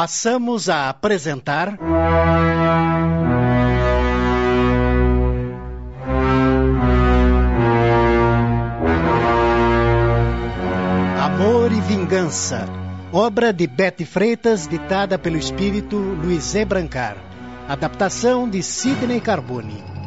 [0.00, 1.78] Passamos a apresentar.
[11.18, 12.66] Amor e Vingança,
[13.12, 16.64] obra de Betty Freitas, ditada pelo espírito Luiz E.
[16.64, 17.18] Brancar.
[17.68, 19.99] Adaptação de Sidney Carbone.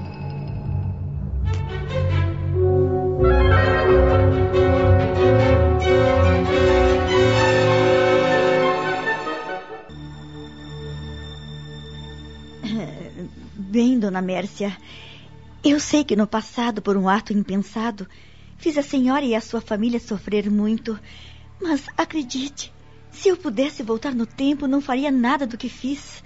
[13.74, 14.78] Bem, dona Mércia,
[15.64, 18.08] eu sei que no passado, por um ato impensado,
[18.56, 21.00] fiz a senhora e a sua família sofrer muito.
[21.60, 22.72] Mas acredite,
[23.12, 26.24] se eu pudesse voltar no tempo, não faria nada do que fiz.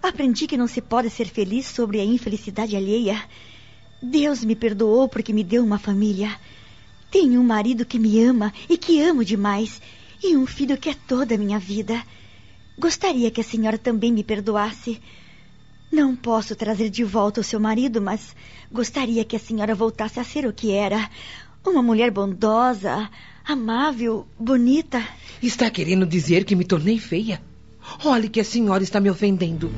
[0.00, 3.24] Aprendi que não se pode ser feliz sobre a infelicidade alheia.
[4.00, 6.30] Deus me perdoou porque me deu uma família.
[7.10, 9.82] Tenho um marido que me ama e que amo demais,
[10.22, 12.00] e um filho que é toda a minha vida.
[12.78, 15.02] Gostaria que a senhora também me perdoasse.
[15.90, 18.36] Não posso trazer de volta o seu marido, mas
[18.70, 21.08] gostaria que a senhora voltasse a ser o que era.
[21.66, 23.10] Uma mulher bondosa,
[23.44, 25.02] amável, bonita.
[25.42, 27.40] Está querendo dizer que me tornei feia?
[28.04, 29.72] Olhe que a senhora está me ofendendo.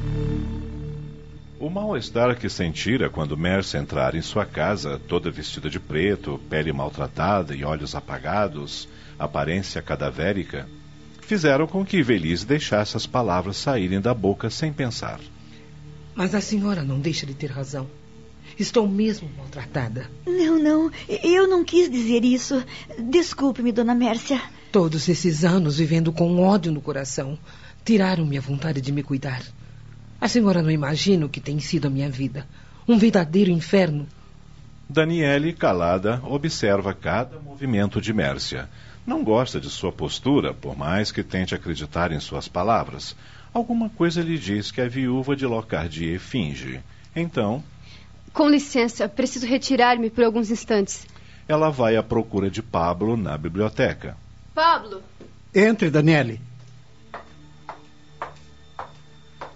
[1.61, 6.73] O mal-estar que sentira quando Mercy entrar em sua casa, toda vestida de preto, pele
[6.73, 10.67] maltratada e olhos apagados, aparência cadavérica,
[11.21, 15.21] fizeram com que Velise deixasse as palavras saírem da boca sem pensar.
[16.15, 17.87] Mas a senhora não deixa de ter razão.
[18.59, 20.11] Estou mesmo maltratada.
[20.27, 22.63] Não, não, eu não quis dizer isso.
[22.99, 24.41] Desculpe-me, dona Mércia.
[24.73, 27.39] Todos esses anos vivendo com ódio no coração
[27.85, 29.43] tiraram-me a vontade de me cuidar.
[30.21, 32.47] A senhora não imagina o que tem sido a minha vida.
[32.87, 34.07] Um verdadeiro inferno.
[34.89, 38.69] Daniele, calada, observa cada movimento de Mércia.
[39.07, 43.17] Não gosta de sua postura, por mais que tente acreditar em suas palavras.
[43.53, 46.81] Alguma coisa lhe diz que a viúva de Locardier finge.
[47.15, 47.63] Então.
[48.33, 51.05] Com licença, preciso retirar-me por alguns instantes.
[51.49, 54.17] Ela vai à procura de Pablo na biblioteca.
[54.55, 55.03] Pablo!
[55.53, 56.41] Entre, Daniele.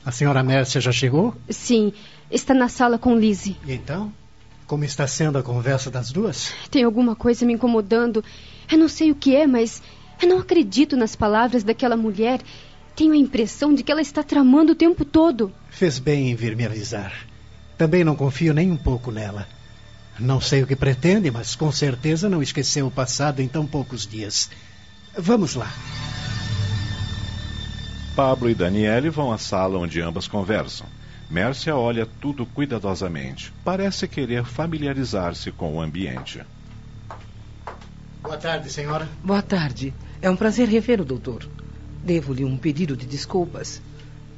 [0.05, 1.35] A senhora Mércia já chegou?
[1.49, 1.93] Sim,
[2.31, 3.57] está na sala com Lizzie.
[3.65, 4.13] E então?
[4.67, 6.53] Como está sendo a conversa das duas?
[6.69, 8.25] Tem alguma coisa me incomodando.
[8.71, 9.81] Eu não sei o que é, mas
[10.21, 12.41] eu não acredito nas palavras daquela mulher
[12.95, 15.53] tenho a impressão de que ela está tramando o tempo todo.
[15.71, 17.13] Fez bem em vir me avisar.
[17.77, 19.47] Também não confio nem um pouco nela.
[20.19, 24.07] Não sei o que pretende, mas com certeza não esqueceu o passado em tão poucos
[24.07, 24.49] dias.
[25.19, 25.73] Vamos lá.
[28.15, 30.87] Pablo e Daniele vão à sala onde ambas conversam.
[31.29, 33.53] Mércia olha tudo cuidadosamente.
[33.65, 36.41] Parece querer familiarizar-se com o ambiente.
[38.23, 39.09] Boa tarde, senhora.
[39.23, 39.93] Boa tarde.
[40.23, 41.49] É um prazer rever o doutor.
[42.05, 43.81] Devo-lhe um pedido de desculpas.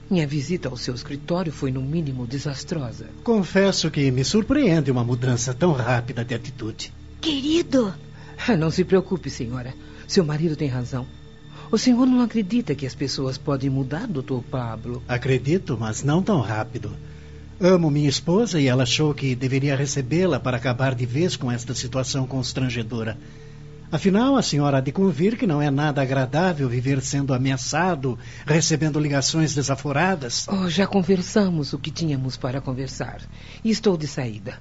[0.09, 3.06] Minha visita ao seu escritório foi, no mínimo, desastrosa.
[3.25, 6.93] Confesso que me surpreende uma mudança tão rápida de atitude.
[7.21, 7.93] Querido!
[8.56, 9.75] Não se preocupe, senhora.
[10.06, 11.04] Seu marido tem razão.
[11.69, 15.03] O senhor não acredita que as pessoas podem mudar, doutor Pablo?
[15.09, 16.93] Acredito, mas não tão rápido.
[17.60, 21.75] Amo minha esposa e ela achou que deveria recebê-la para acabar de vez com esta
[21.75, 23.19] situação constrangedora.
[23.91, 28.99] Afinal, a senhora há de convir que não é nada agradável viver sendo ameaçado, recebendo
[28.99, 30.47] ligações desaforadas.
[30.49, 33.21] Oh, já conversamos o que tínhamos para conversar.
[33.63, 34.59] E estou de saída.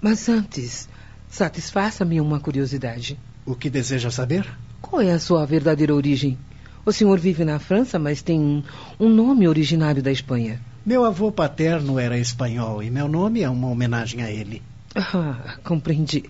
[0.00, 0.88] Mas antes,
[1.28, 3.18] satisfaça-me uma curiosidade.
[3.46, 4.46] O que deseja saber?
[4.80, 6.38] Qual é a sua verdadeira origem?
[6.84, 8.64] O senhor vive na França, mas tem
[8.98, 10.60] um, nome originário da Espanha.
[10.84, 14.62] Meu avô paterno era espanhol e meu nome é uma homenagem a ele.
[14.94, 16.24] Ah, compreendi.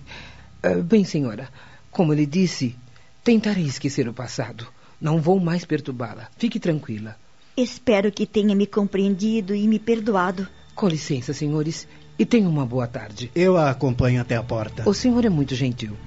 [0.63, 1.49] Uh, bem, senhora.
[1.91, 2.73] Como lhe disse,
[3.21, 4.65] tentarei esquecer o passado.
[4.99, 6.29] Não vou mais perturbá-la.
[6.37, 7.17] Fique tranquila.
[7.55, 10.47] Espero que tenha me compreendido e me perdoado.
[10.73, 11.85] Com licença, senhores,
[12.17, 13.29] e tenha uma boa tarde.
[13.35, 14.89] Eu a acompanho até a porta.
[14.89, 15.97] O senhor é muito gentil.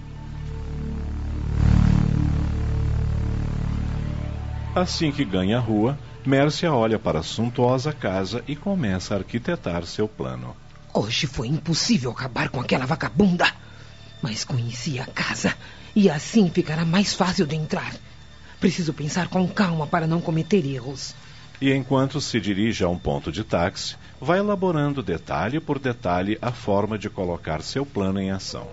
[4.75, 9.85] Assim que ganha a rua, Mércia olha para a suntuosa casa e começa a arquitetar
[9.85, 10.57] seu plano.
[10.95, 13.47] Hoje foi impossível acabar com aquela vagabunda.
[14.23, 15.55] Mas conheci a casa
[15.95, 17.95] e assim ficará mais fácil de entrar.
[18.61, 21.15] Preciso pensar com calma para não cometer erros.
[21.61, 26.51] E enquanto se dirige a um ponto de táxi, vai elaborando detalhe por detalhe a
[26.51, 28.67] forma de colocar seu plano em ação.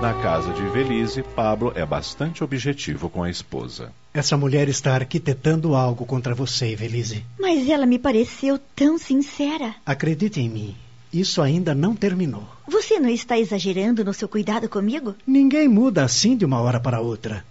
[0.00, 3.92] Na casa de Velise, Pablo é bastante objetivo com a esposa.
[4.14, 7.22] Essa mulher está arquitetando algo contra você, Velise.
[7.38, 9.74] Mas ela me pareceu tão sincera.
[9.84, 10.74] Acredite em mim.
[11.12, 12.48] Isso ainda não terminou.
[12.66, 15.14] Você não está exagerando no seu cuidado comigo?
[15.26, 17.44] Ninguém muda assim de uma hora para outra.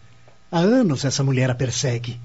[0.51, 2.19] Há anos essa mulher a persegue.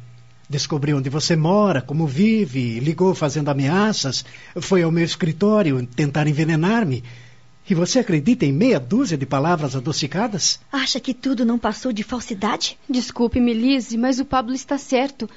[0.49, 4.25] Descobriu onde você mora, como vive, ligou fazendo ameaças,
[4.59, 7.05] foi ao meu escritório tentar envenenar-me.
[7.69, 10.61] E você acredita em meia dúzia de palavras adocicadas?
[10.70, 12.78] Acha que tudo não passou de falsidade?
[12.88, 15.28] Desculpe-me, Lise, mas o Pablo está certo.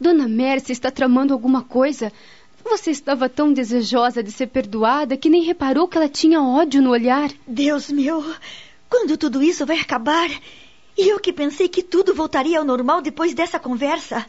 [0.00, 2.12] Dona Mércia está tramando alguma coisa.
[2.64, 6.90] Você estava tão desejosa de ser perdoada que nem reparou que ela tinha ódio no
[6.90, 7.30] olhar.
[7.46, 8.24] Deus meu,
[8.88, 10.30] quando tudo isso vai acabar?
[10.96, 14.24] E eu que pensei que tudo voltaria ao normal depois dessa conversa.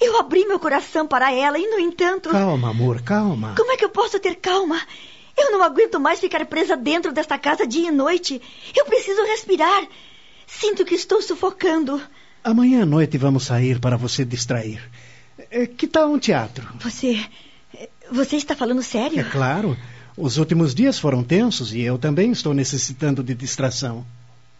[0.00, 2.30] Eu abri meu coração para ela e, no entanto.
[2.30, 3.54] Calma, amor, calma.
[3.54, 4.80] Como é que eu posso ter calma?
[5.36, 8.40] Eu não aguento mais ficar presa dentro desta casa dia e noite.
[8.74, 9.86] Eu preciso respirar.
[10.46, 12.00] Sinto que estou sufocando.
[12.42, 14.80] Amanhã à noite vamos sair para você distrair.
[15.50, 16.66] É, que tal um teatro?
[16.80, 17.20] Você.
[18.10, 19.20] Você está falando sério?
[19.20, 19.76] É claro.
[20.16, 24.06] Os últimos dias foram tensos e eu também estou necessitando de distração.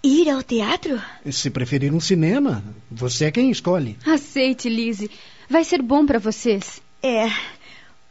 [0.03, 1.01] Ir ao teatro?
[1.31, 3.97] Se preferir um cinema, você é quem escolhe.
[4.05, 5.11] Aceite, Lise.
[5.49, 6.83] Vai ser bom para vocês.
[7.03, 7.29] É.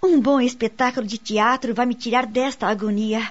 [0.02, 3.22] Um bom espetáculo de teatro vai me tirar desta agonia.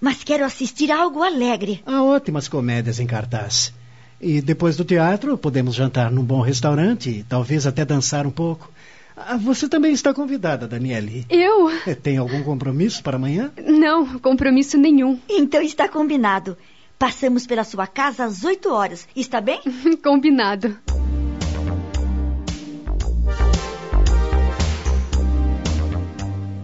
[0.00, 1.82] Mas quero assistir a algo alegre.
[1.84, 3.72] Há ótimas comédias em cartaz.
[4.20, 8.70] E depois do teatro, podemos jantar num bom restaurante, talvez até dançar um pouco.
[9.16, 11.26] Ah, você também está convidada, Daniele.
[11.28, 11.70] Eu?
[11.86, 13.50] É, tem algum compromisso para amanhã?
[13.66, 15.18] Não, compromisso nenhum.
[15.28, 16.56] Então está combinado.
[16.98, 19.06] Passamos pela sua casa às oito horas.
[19.16, 19.60] Está bem?
[20.04, 20.76] Combinado.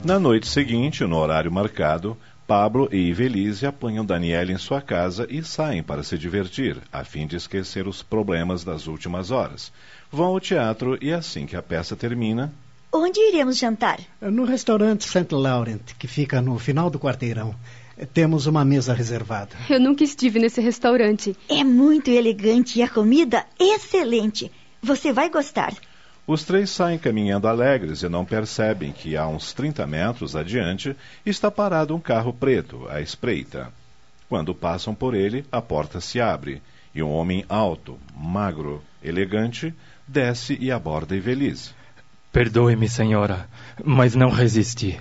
[0.06, 2.16] Na noite seguinte, no horário marcado,
[2.46, 7.26] Pablo e Ivelise apanham Daniela em sua casa e saem para se divertir, a fim
[7.26, 9.72] de esquecer os problemas das últimas horas.
[10.08, 12.52] Vão ao teatro e assim que a peça termina.
[12.92, 13.98] Onde iremos jantar?
[14.20, 15.26] No restaurante St.
[15.34, 17.52] Laurent, que fica no final do quarteirão.
[18.14, 19.56] Temos uma mesa reservada.
[19.68, 21.36] Eu nunca estive nesse restaurante.
[21.48, 24.52] É muito elegante e a comida excelente.
[24.80, 25.74] Você vai gostar.
[26.26, 31.50] Os três saem caminhando alegres e não percebem que a uns 30 metros adiante está
[31.50, 33.72] parado um carro preto à espreita.
[34.28, 36.60] Quando passam por ele, a porta se abre
[36.92, 39.72] e um homem alto, magro, elegante,
[40.08, 41.70] desce e aborda Ivelisse.
[42.32, 43.48] Perdoe-me, senhora,
[43.84, 44.98] mas não resisti.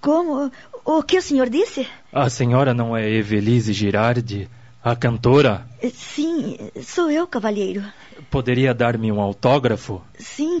[0.00, 0.50] Como?
[0.84, 1.86] O que o senhor disse?
[2.12, 4.48] A senhora não é Evelise Girardi,
[4.82, 5.66] a cantora?
[5.92, 7.84] Sim, sou eu, cavalheiro.
[8.30, 10.00] Poderia dar-me um autógrafo?
[10.18, 10.60] Sim,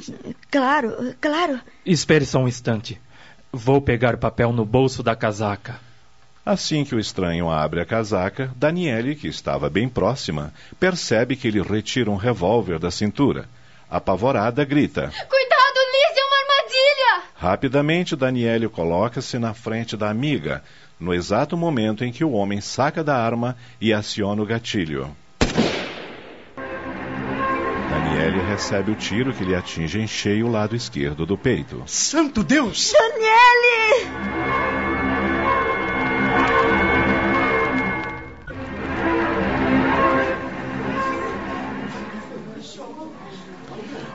[0.50, 1.60] claro, claro.
[1.86, 3.00] Espere só um instante.
[3.52, 5.78] Vou pegar papel no bolso da casaca.
[6.44, 11.62] Assim que o estranho abre a casaca, Daniele, que estava bem próxima, percebe que ele
[11.62, 13.48] retira um revólver da cintura.
[13.88, 17.22] Apavorada, grita: Cuidado, Liz, é uma armadilha!
[17.36, 20.62] Rapidamente, Daniele coloca-se na frente da amiga,
[20.98, 25.14] no exato momento em que o homem saca da arma e aciona o gatilho.
[28.20, 31.82] Daniele recebe o tiro que lhe atinge em cheio o lado esquerdo do peito.
[31.86, 32.92] Santo Deus!
[32.92, 34.10] Daniele!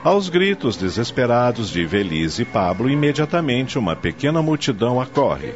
[0.04, 5.52] Aos gritos desesperados de Velise e Pablo, imediatamente uma pequena multidão acorre.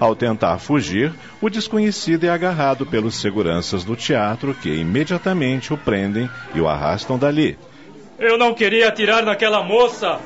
[0.00, 6.30] Ao tentar fugir, o desconhecido é agarrado pelos seguranças do teatro que imediatamente o prendem
[6.54, 7.58] e o arrastam dali.
[8.20, 10.20] Eu não queria atirar naquela moça!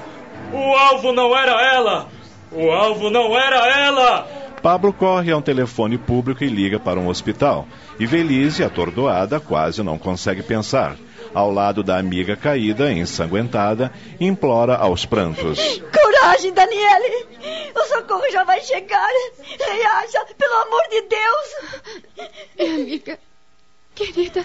[0.52, 2.08] O alvo não era ela!
[2.50, 4.26] O alvo não era ela!
[4.60, 7.68] Pablo corre a um telefone público e liga para um hospital.
[7.96, 10.96] E Velise, atordoada, quase não consegue pensar.
[11.32, 15.80] Ao lado da amiga caída, ensanguentada, implora aos prantos.
[15.92, 17.26] Coragem, Daniele!
[17.76, 19.08] O socorro já vai chegar!
[19.38, 22.28] Reaja, pelo amor de Deus!
[22.58, 23.18] É, amiga.
[23.94, 24.44] Querida.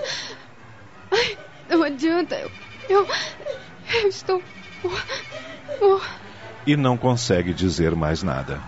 [1.11, 1.37] Ai,
[1.67, 2.35] não adianta.
[2.35, 2.68] Eu.
[2.89, 3.07] Eu,
[3.93, 4.41] eu estou.
[6.65, 8.59] E não consegue dizer mais nada.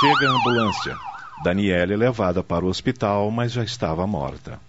[0.00, 0.96] Chega a ambulância.
[1.42, 4.60] Daniela é levada para o hospital, mas já estava morta.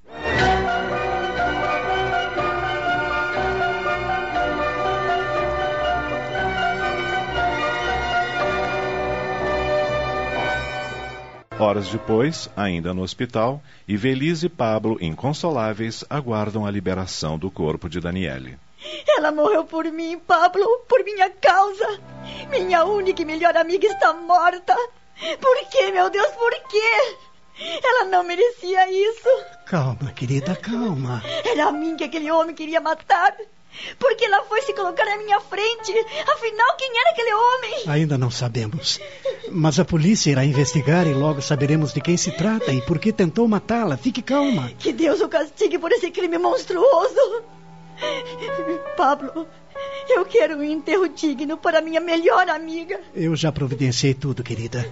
[11.59, 17.99] Horas depois, ainda no hospital, Ivelise e Pablo, inconsoláveis, aguardam a liberação do corpo de
[17.99, 18.59] Daniele.
[19.07, 21.99] Ela morreu por mim, Pablo, por minha causa.
[22.51, 24.75] Minha única e melhor amiga está morta.
[25.41, 27.17] Por quê, meu Deus, por quê?
[27.83, 29.29] Ela não merecia isso.
[29.65, 31.23] Calma, querida, calma.
[31.43, 33.35] Era a mim que aquele homem queria matar.
[33.99, 35.91] Por que ela foi se colocar na minha frente?
[36.27, 37.83] Afinal, quem era aquele homem?
[37.87, 38.99] Ainda não sabemos.
[39.49, 43.11] Mas a polícia irá investigar e logo saberemos de quem se trata e por que
[43.11, 43.97] tentou matá-la.
[43.97, 44.71] Fique calma.
[44.79, 47.43] Que Deus o castigue por esse crime monstruoso.
[48.95, 49.47] Pablo,
[50.09, 52.99] eu quero um enterro digno para minha melhor amiga.
[53.15, 54.87] Eu já providenciei tudo, querida.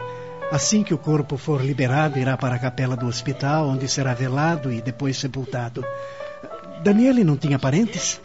[0.51, 4.71] Assim que o corpo for liberado, irá para a capela do hospital, onde será velado
[4.71, 5.83] e depois sepultado.
[6.83, 8.21] Daniele não tinha parentes?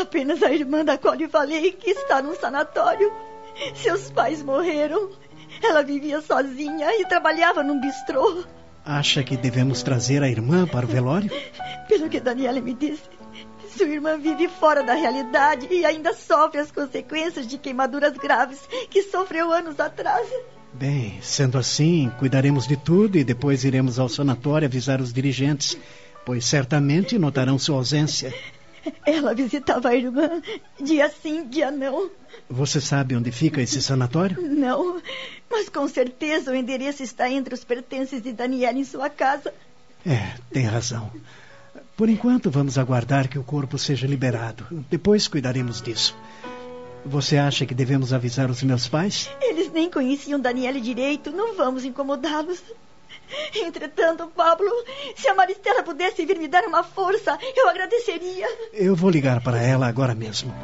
[0.00, 3.12] Apenas a irmã da qual lhe falei que está num sanatório.
[3.74, 5.10] Seus pais morreram.
[5.62, 8.44] Ela vivia sozinha e trabalhava num bistrô.
[8.84, 11.30] Acha que devemos trazer a irmã para o velório?
[11.88, 13.02] Pelo que Daniela me disse,
[13.76, 19.02] sua irmã vive fora da realidade e ainda sofre as consequências de queimaduras graves que
[19.02, 20.28] sofreu anos atrás.
[20.72, 25.76] Bem, sendo assim, cuidaremos de tudo e depois iremos ao sanatório avisar os dirigentes,
[26.24, 28.32] pois certamente notarão sua ausência.
[29.04, 30.42] Ela visitava a irmã
[30.80, 32.10] dia sim, dia não.
[32.48, 34.40] Você sabe onde fica esse sanatório?
[34.40, 35.00] Não,
[35.50, 39.52] mas com certeza o endereço está entre os pertences de Daniela em sua casa.
[40.04, 41.10] É, tem razão.
[41.96, 44.66] Por enquanto, vamos aguardar que o corpo seja liberado.
[44.90, 46.14] Depois cuidaremos disso.
[47.04, 49.30] Você acha que devemos avisar os meus pais?
[49.40, 51.30] Eles nem conheciam Daniela direito.
[51.30, 52.62] Não vamos incomodá-los.
[53.54, 54.70] Entretanto, Pablo,
[55.16, 58.46] se a Maristela pudesse vir me dar uma força, eu agradeceria.
[58.72, 60.54] Eu vou ligar para ela agora mesmo.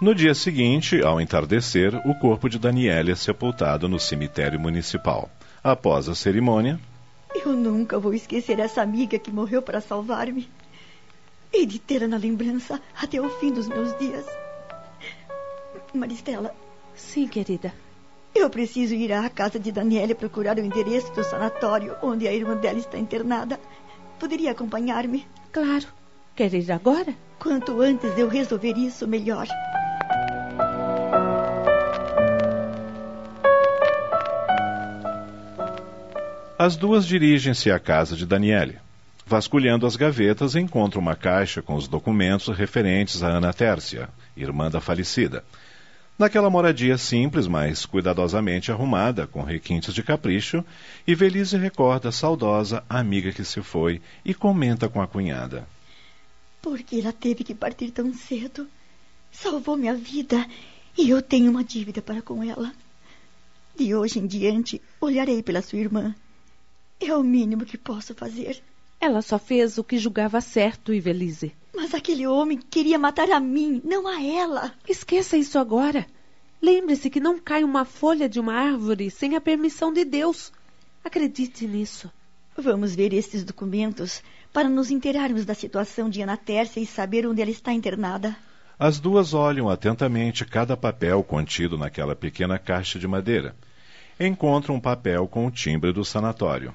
[0.00, 5.28] No dia seguinte, ao entardecer, o corpo de Daniela é sepultado no cemitério municipal.
[5.62, 6.78] Após a cerimônia.
[7.34, 10.48] Eu nunca vou esquecer essa amiga que morreu para salvar-me.
[11.52, 14.24] E de tê-la na lembrança até o fim dos meus dias.
[15.92, 16.54] Maristela.
[16.98, 17.72] Sim, querida.
[18.34, 22.56] Eu preciso ir à casa de Daniela procurar o endereço do sanatório onde a irmã
[22.56, 23.58] dela está internada.
[24.18, 25.26] Poderia acompanhar-me?
[25.52, 25.86] Claro.
[26.34, 27.14] Quer ir agora?
[27.38, 29.46] Quanto antes eu resolver isso, melhor.
[36.58, 38.78] As duas dirigem-se à casa de Daniele.
[39.24, 44.80] Vasculhando as gavetas, encontram uma caixa com os documentos referentes a Ana Tércia, irmã da
[44.80, 45.44] falecida.
[46.18, 50.64] Naquela moradia simples, mas cuidadosamente arrumada, com requintes de capricho,
[51.06, 55.68] Ivelise recorda a saudosa amiga que se foi e comenta com a cunhada.
[56.60, 58.66] Por que ela teve que partir tão cedo?
[59.30, 60.44] Salvou minha vida
[60.96, 62.72] e eu tenho uma dívida para com ela.
[63.78, 66.14] De hoje em diante, olharei pela sua irmã
[67.00, 68.60] é o mínimo que posso fazer.
[69.00, 71.52] Ela só fez o que julgava certo, Ivelise.
[71.80, 74.72] Mas aquele homem queria matar a mim, não a ela.
[74.88, 76.04] Esqueça isso agora.
[76.60, 80.52] Lembre-se que não cai uma folha de uma árvore sem a permissão de Deus.
[81.04, 82.10] Acredite nisso.
[82.56, 87.40] Vamos ver estes documentos para nos inteirarmos da situação de Ana Tércia e saber onde
[87.40, 88.36] ela está internada.
[88.76, 93.54] As duas olham atentamente cada papel contido naquela pequena caixa de madeira.
[94.18, 96.74] Encontram um papel com o timbre do sanatório.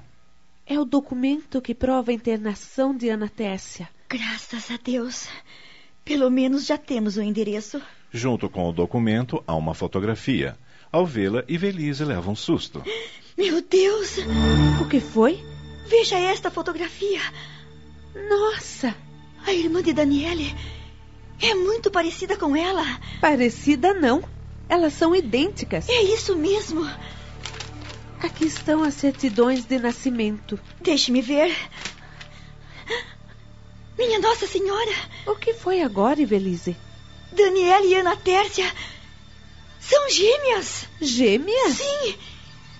[0.66, 3.86] É o documento que prova a internação de Ana Tessia.
[4.16, 5.26] Graças a Deus.
[6.04, 7.82] Pelo menos já temos o endereço.
[8.12, 10.56] Junto com o documento há uma fotografia.
[10.92, 12.80] Ao vê-la, Ivelise leva um susto.
[13.36, 14.18] Meu Deus!
[14.80, 15.44] O que foi?
[15.88, 17.20] Veja esta fotografia.
[18.28, 18.94] Nossa!
[19.44, 20.54] A irmã de Daniele
[21.42, 22.84] é muito parecida com ela.
[23.20, 24.22] Parecida não.
[24.68, 25.88] Elas são idênticas.
[25.88, 26.88] É isso mesmo.
[28.20, 30.56] Aqui estão as certidões de nascimento.
[30.80, 31.52] Deixe-me ver.
[33.98, 34.92] Minha Nossa Senhora!
[35.26, 36.76] O que foi agora, Ivelise?
[37.32, 38.70] Daniela e Ana Tércia
[39.80, 40.88] são gêmeas.
[41.00, 41.74] Gêmeas?
[41.74, 42.14] Sim.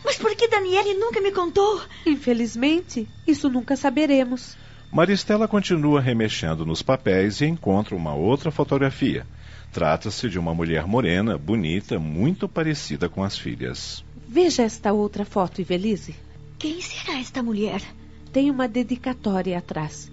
[0.04, 1.80] Mas por que Daniele nunca me contou?
[2.04, 4.56] Infelizmente, isso nunca saberemos.
[4.92, 9.26] Maristela continua remexendo nos papéis e encontra uma outra fotografia.
[9.72, 14.04] Trata-se de uma mulher morena, bonita, muito parecida com as filhas.
[14.28, 16.14] Veja esta outra foto, Ivelise.
[16.58, 17.82] Quem será esta mulher?
[18.32, 20.10] Tem uma dedicatória atrás.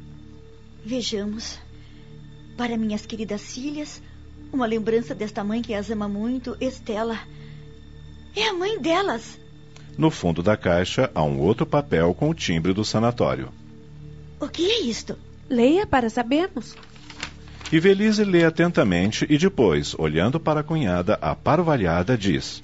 [0.83, 1.59] Vejamos.
[2.57, 4.01] Para minhas queridas filhas,
[4.51, 7.19] uma lembrança desta mãe que as ama muito, Estela.
[8.35, 9.39] É a mãe delas.
[9.97, 13.50] No fundo da caixa há um outro papel com o timbre do sanatório.
[14.39, 15.17] O que é isto?
[15.50, 16.75] Leia para sabermos.
[17.71, 22.63] Ivelise lê atentamente e depois, olhando para a cunhada aparvalhada, diz: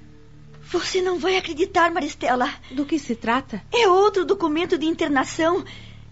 [0.70, 2.54] você não vai acreditar, Maristela.
[2.72, 3.62] Do que se trata?
[3.74, 5.64] É outro documento de internação.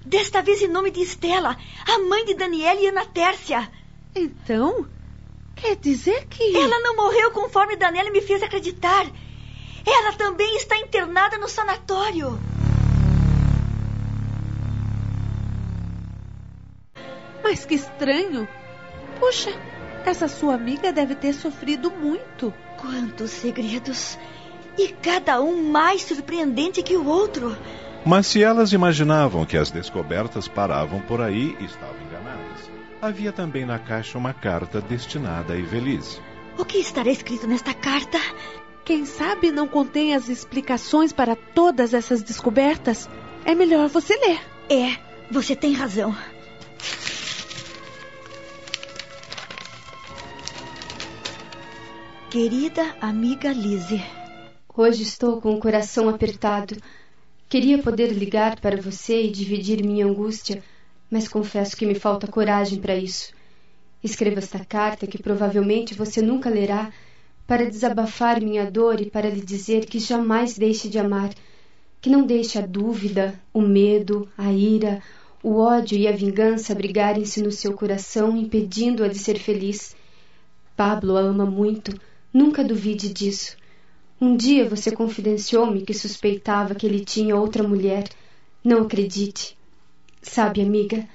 [0.05, 1.57] Desta vez em nome de Estela,
[1.87, 3.67] a mãe de Daniela e Ana Tércia.
[4.15, 4.85] Então,
[5.55, 6.55] quer dizer que.
[6.55, 9.07] Ela não morreu conforme Daniela me fez acreditar.
[9.83, 12.39] Ela também está internada no sanatório.
[17.43, 18.47] Mas que estranho.
[19.19, 19.51] Puxa,
[20.05, 22.53] essa sua amiga deve ter sofrido muito.
[22.79, 24.19] Quantos segredos!
[24.77, 27.57] E cada um mais surpreendente que o outro.
[28.05, 32.69] Mas se elas imaginavam que as descobertas paravam por aí, estavam enganadas.
[33.01, 36.21] Havia também na caixa uma carta destinada a Evelise.
[36.57, 38.19] O que estará escrito nesta carta?
[38.83, 43.09] Quem sabe não contém as explicações para todas essas descobertas?
[43.43, 44.39] É melhor você ler.
[44.69, 44.97] É,
[45.31, 46.15] você tem razão.
[52.29, 54.03] Querida amiga Lise,
[54.77, 56.75] Hoje estou com o coração apertado.
[57.55, 60.61] Queria poder ligar para você e dividir minha angústia,
[61.09, 63.31] mas confesso que me falta coragem para isso.
[64.03, 66.91] Escreva esta carta que provavelmente você nunca lerá
[67.47, 71.33] para desabafar minha dor e para lhe dizer que jamais deixe de amar,
[72.01, 75.01] que não deixe a dúvida, o medo, a ira,
[75.41, 79.95] o ódio e a vingança abrigarem-se no seu coração, impedindo-a de ser feliz.
[80.75, 81.97] Pablo a ama muito,
[82.33, 83.55] nunca duvide disso.
[84.19, 88.07] Um dia você confidenciou-me que suspeitava que ele tinha outra mulher.
[88.63, 89.57] Não acredite.
[90.21, 91.05] Sabe, amiga,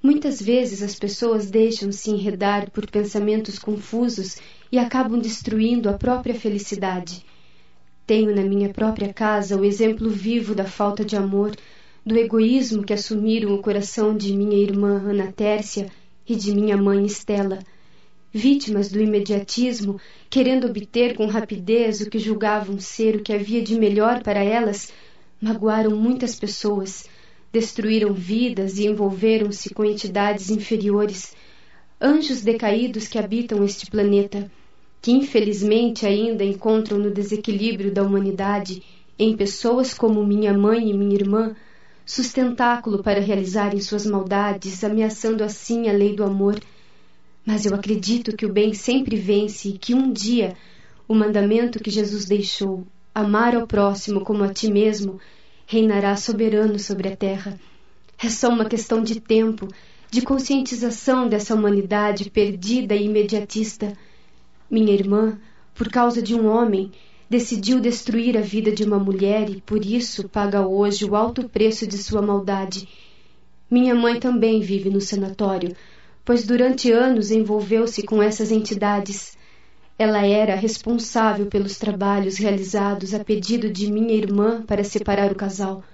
[0.00, 4.36] muitas vezes as pessoas deixam-se enredar por pensamentos confusos
[4.70, 7.24] e acabam destruindo a própria felicidade.
[8.06, 11.56] Tenho na minha própria casa o exemplo vivo da falta de amor,
[12.04, 15.90] do egoísmo que assumiram o coração de minha irmã Ana Tércia
[16.24, 17.58] e de minha mãe Estela
[18.36, 23.78] vítimas do imediatismo, querendo obter com rapidez o que julgavam ser o que havia de
[23.78, 24.92] melhor para elas,
[25.40, 27.08] magoaram muitas pessoas,
[27.50, 31.34] destruíram vidas e envolveram-se com entidades inferiores,
[32.00, 34.50] anjos decaídos que habitam este planeta,
[35.00, 38.82] que infelizmente ainda encontram no desequilíbrio da humanidade,
[39.18, 41.56] em pessoas como minha mãe e minha irmã,
[42.04, 46.60] sustentáculo para realizarem suas maldades, ameaçando assim a lei do amor
[47.46, 50.56] mas eu acredito que o bem sempre vence e que um dia
[51.06, 52.84] o mandamento que Jesus deixou,
[53.14, 55.20] amar ao próximo como a ti mesmo,
[55.64, 57.58] reinará soberano sobre a terra.
[58.20, 59.68] É só uma questão de tempo,
[60.10, 63.92] de conscientização dessa humanidade perdida e imediatista.
[64.68, 65.38] Minha irmã,
[65.72, 66.90] por causa de um homem,
[67.30, 71.86] decidiu destruir a vida de uma mulher e por isso paga hoje o alto preço
[71.86, 72.88] de sua maldade.
[73.70, 75.76] Minha mãe também vive no sanatório
[76.26, 79.38] pois durante anos envolveu-se com essas entidades.
[79.96, 85.84] Ela era responsável pelos trabalhos realizados a pedido de minha irmã para separar o casal.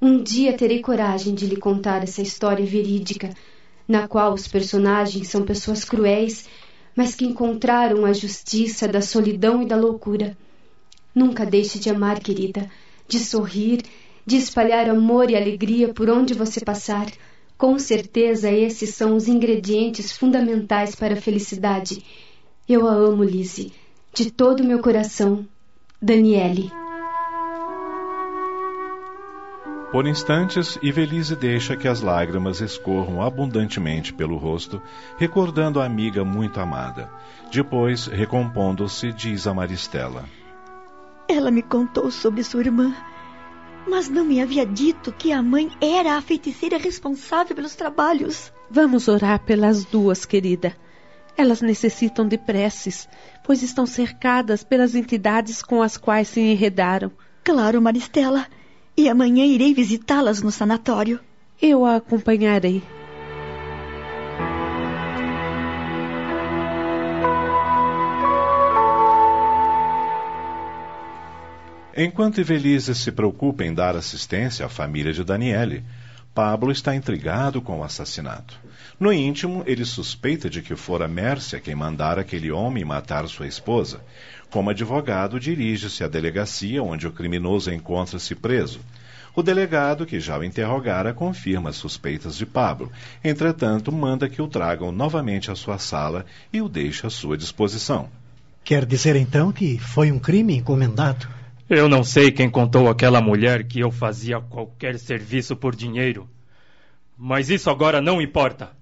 [0.00, 3.30] Um dia terei coragem de lhe contar essa história verídica,
[3.88, 6.48] na qual os personagens são pessoas cruéis,
[6.94, 10.38] mas que encontraram a justiça da solidão e da loucura.
[11.12, 12.70] Nunca deixe de amar, querida,
[13.08, 13.82] de sorrir,
[14.24, 17.08] de espalhar amor e alegria por onde você passar
[17.58, 22.04] com certeza esses são os ingredientes fundamentais para a felicidade.
[22.68, 23.72] Eu a amo, Lizzie,
[24.14, 25.44] de todo o meu coração.
[26.00, 26.70] Daniele.
[29.90, 34.80] Por instantes, Ivelise deixa que as lágrimas escorram abundantemente pelo rosto,
[35.16, 37.10] recordando a amiga muito amada.
[37.50, 40.26] Depois, recompondo-se, diz a Maristela:
[41.26, 42.94] Ela me contou sobre sua irmã
[43.88, 48.52] mas não me havia dito que a mãe era a feiticeira responsável pelos trabalhos.
[48.70, 50.76] Vamos orar pelas duas, querida.
[51.36, 53.08] Elas necessitam de preces,
[53.44, 57.12] pois estão cercadas pelas entidades com as quais se enredaram.
[57.44, 58.46] Claro, Maristela.
[58.96, 61.20] E amanhã irei visitá-las no sanatório.
[61.60, 62.82] Eu a acompanharei.
[72.00, 75.82] Enquanto Evelise se preocupa em dar assistência à família de Daniele,
[76.32, 78.56] Pablo está intrigado com o assassinato.
[79.00, 84.00] No íntimo, ele suspeita de que fora Mércia quem mandara aquele homem matar sua esposa.
[84.48, 88.78] Como advogado, dirige-se à delegacia onde o criminoso encontra-se preso.
[89.34, 92.92] O delegado, que já o interrogara, confirma as suspeitas de Pablo.
[93.24, 98.08] Entretanto, manda que o tragam novamente à sua sala e o deixe à sua disposição.
[98.62, 101.37] Quer dizer então que foi um crime encomendado?
[101.70, 106.26] Eu não sei quem contou àquela mulher que eu fazia qualquer serviço por dinheiro.
[107.14, 108.72] Mas isso agora não importa.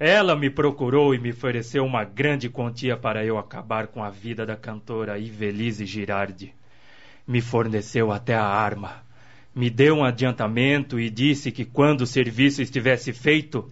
[0.00, 4.44] Ela me procurou e me ofereceu uma grande quantia para eu acabar com a vida
[4.44, 6.52] da cantora Ivelise Girardi.
[7.24, 9.04] Me forneceu até a arma.
[9.54, 13.70] Me deu um adiantamento e disse que quando o serviço estivesse feito,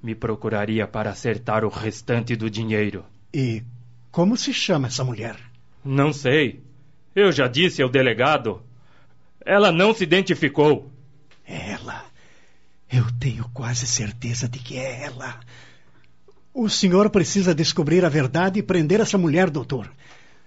[0.00, 3.04] me procuraria para acertar o restante do dinheiro.
[3.34, 3.64] E
[4.12, 5.36] como se chama essa mulher?
[5.84, 6.67] Não sei.
[7.20, 8.62] Eu já disse ao delegado.
[9.44, 10.88] Ela não se identificou.
[11.44, 12.04] Ela.
[12.88, 15.40] Eu tenho quase certeza de que é ela.
[16.54, 19.90] O senhor precisa descobrir a verdade e prender essa mulher, doutor.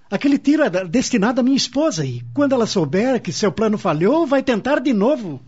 [0.09, 4.25] Aquele tiro é destinado à minha esposa e, quando ela souber que seu plano falhou,
[4.25, 5.41] vai tentar de novo.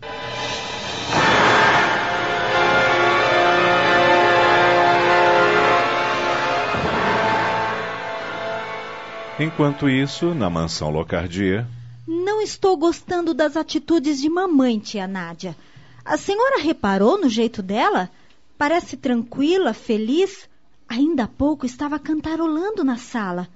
[9.38, 11.66] Enquanto isso, na mansão Locardia.
[12.06, 15.56] Não estou gostando das atitudes de mamãe, tia Nádia.
[16.04, 18.08] A senhora reparou no jeito dela?
[18.56, 20.48] Parece tranquila, feliz.
[20.88, 23.48] Ainda há pouco estava cantarolando na sala.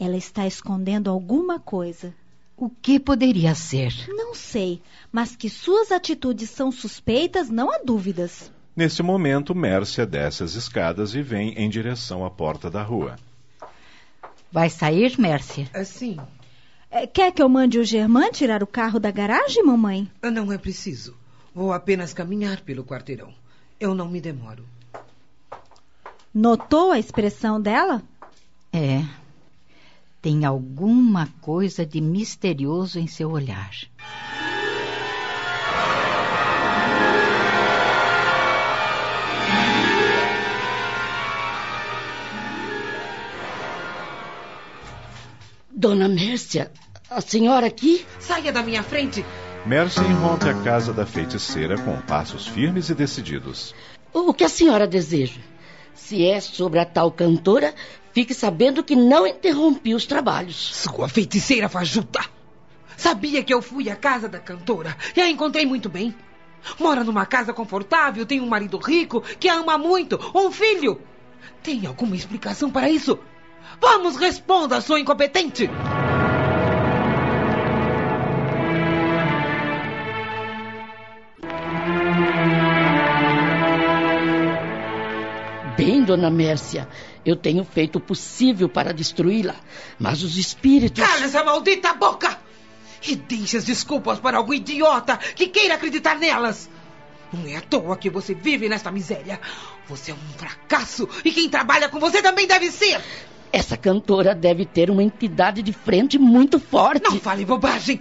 [0.00, 2.12] Ela está escondendo alguma coisa.
[2.56, 3.94] O que poderia ser?
[4.08, 8.50] Não sei, mas que suas atitudes são suspeitas, não há dúvidas.
[8.74, 13.16] Nesse momento, Mércia desce as escadas e vem em direção à porta da rua.
[14.52, 15.68] Vai sair, Mércia?
[15.72, 16.16] Assim.
[16.90, 20.10] É, quer que eu mande o Germán tirar o carro da garagem, mamãe?
[20.22, 21.16] Não é preciso.
[21.54, 23.32] Vou apenas caminhar pelo quarteirão.
[23.78, 24.64] Eu não me demoro.
[26.34, 28.02] Notou a expressão dela?
[28.72, 29.04] É.
[30.20, 33.70] Tem alguma coisa de misterioso em seu olhar.
[45.80, 46.70] Dona Mércia,
[47.08, 48.04] a senhora aqui?
[48.18, 49.24] Saia da minha frente!
[49.64, 53.74] Mércia irrompe a casa da feiticeira com passos firmes e decididos.
[54.12, 55.40] O que a senhora deseja?
[55.94, 57.74] Se é sobre a tal cantora,
[58.12, 60.54] fique sabendo que não interrompi os trabalhos.
[60.54, 62.20] Sua feiticeira fajuta!
[62.94, 66.14] Sabia que eu fui à casa da cantora e a encontrei muito bem.
[66.78, 71.00] Mora numa casa confortável, tem um marido rico que a ama muito, um filho.
[71.62, 73.18] Tem alguma explicação para isso?
[73.80, 75.68] Vamos, responda, sua incompetente!
[85.76, 86.86] Bem, dona Mércia,
[87.24, 89.56] eu tenho feito o possível para destruí-la,
[89.98, 91.02] mas os espíritos.
[91.02, 92.38] Cala essa maldita boca!
[93.02, 96.68] E deixe as desculpas para algum idiota que queira acreditar nelas.
[97.32, 99.40] Não é à toa que você vive nesta miséria.
[99.86, 103.00] Você é um fracasso e quem trabalha com você também deve ser.
[103.52, 107.04] Essa cantora deve ter uma entidade de frente muito forte.
[107.04, 108.00] Não fale bobagem!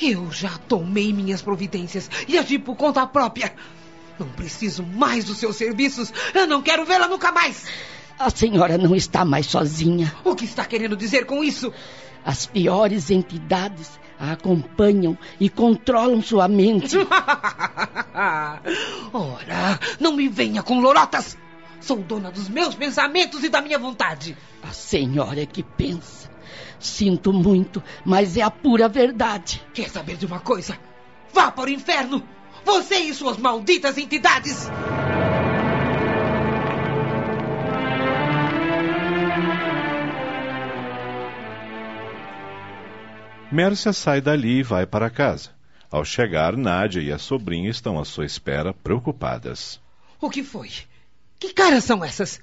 [0.00, 3.54] Eu já tomei minhas providências e agi por conta própria.
[4.18, 6.12] Não preciso mais dos seus serviços.
[6.34, 7.64] Eu não quero vê-la nunca mais.
[8.18, 10.12] A senhora não está mais sozinha.
[10.24, 11.72] O que está querendo dizer com isso?
[12.24, 16.96] As piores entidades a acompanham e controlam sua mente.
[19.12, 21.36] Ora, não me venha com lorotas.
[21.80, 24.36] Sou dona dos meus pensamentos e da minha vontade.
[24.62, 26.30] A senhora é que pensa.
[26.78, 29.62] Sinto muito, mas é a pura verdade.
[29.72, 30.78] Quer saber de uma coisa?
[31.32, 32.22] Vá para o inferno!
[32.64, 34.68] Você e suas malditas entidades!
[43.50, 45.50] Mércia sai dali e vai para casa.
[45.90, 49.80] Ao chegar, Nádia e a sobrinha estão à sua espera, preocupadas.
[50.20, 50.70] O que foi?
[51.38, 52.40] Que caras são essas?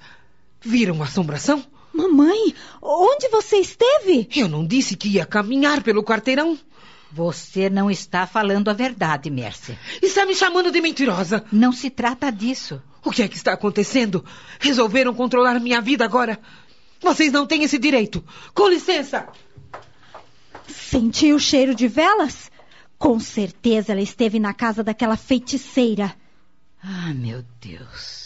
[0.60, 1.64] Viram assombração?
[1.92, 4.28] Mamãe, onde você esteve?
[4.34, 6.58] Eu não disse que ia caminhar pelo quarteirão.
[7.12, 9.78] Você não está falando a verdade, Mércia.
[10.02, 11.44] Está me chamando de mentirosa.
[11.52, 12.82] Não se trata disso.
[13.04, 14.24] O que é que está acontecendo?
[14.58, 16.40] Resolveram controlar minha vida agora.
[17.00, 18.24] Vocês não têm esse direito.
[18.52, 19.28] Com licença.
[20.66, 22.50] Sentiu o cheiro de velas?
[22.98, 26.16] Com certeza ela esteve na casa daquela feiticeira.
[26.82, 28.23] Ah, meu Deus.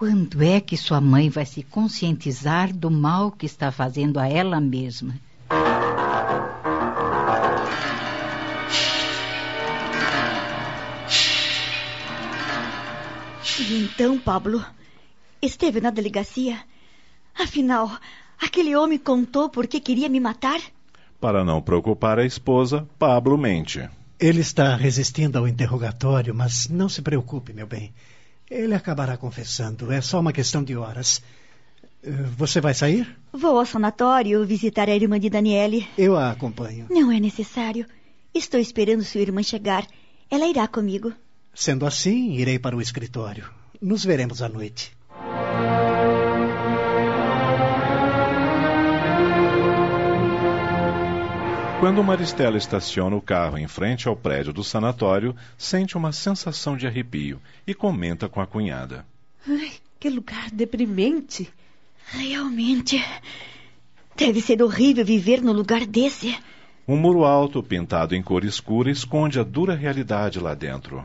[0.00, 4.58] Quando é que sua mãe vai se conscientizar do mal que está fazendo a ela
[4.58, 5.14] mesma?
[13.58, 14.64] E então, Pablo,
[15.42, 16.58] esteve na delegacia?
[17.38, 17.90] Afinal,
[18.40, 20.62] aquele homem contou por que queria me matar?
[21.20, 23.86] Para não preocupar a esposa, Pablo mente.
[24.18, 27.92] Ele está resistindo ao interrogatório, mas não se preocupe, meu bem.
[28.50, 29.92] Ele acabará confessando.
[29.92, 31.22] É só uma questão de horas.
[32.02, 33.06] Eh, Você vai sair?
[33.32, 35.86] Vou ao sanatório visitar a irmã de Daniele.
[35.96, 36.86] Eu a acompanho.
[36.90, 37.86] Não é necessário.
[38.34, 39.86] Estou esperando sua irmã chegar.
[40.30, 41.12] Ela irá comigo.
[41.54, 43.48] Sendo assim, irei para o escritório.
[43.80, 44.92] Nos veremos à noite.
[51.80, 56.86] Quando Maristela estaciona o carro em frente ao prédio do sanatório, sente uma sensação de
[56.86, 59.06] arrepio e comenta com a cunhada.
[59.48, 61.50] Ai, que lugar deprimente.
[62.08, 63.02] Realmente.
[64.14, 66.38] Deve ser horrível viver no lugar desse.
[66.86, 71.02] Um muro alto, pintado em cor escura, esconde a dura realidade lá dentro.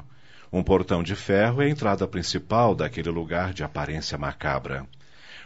[0.51, 4.85] Um portão de ferro é a entrada principal daquele lugar de aparência macabra.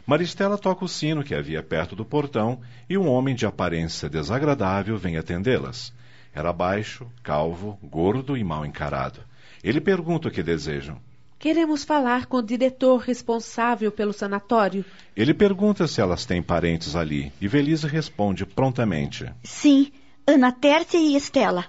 [0.09, 4.97] Maristela toca o sino que havia perto do portão e um homem de aparência desagradável
[4.97, 5.93] vem atendê-las.
[6.33, 9.19] Era baixo, calvo, gordo e mal encarado.
[9.63, 10.97] Ele pergunta o que desejam.
[11.37, 14.83] Queremos falar com o diretor responsável pelo sanatório.
[15.15, 19.31] Ele pergunta se elas têm parentes ali e Velise responde prontamente.
[19.43, 19.91] Sim,
[20.25, 21.65] Ana Tércia e Estela.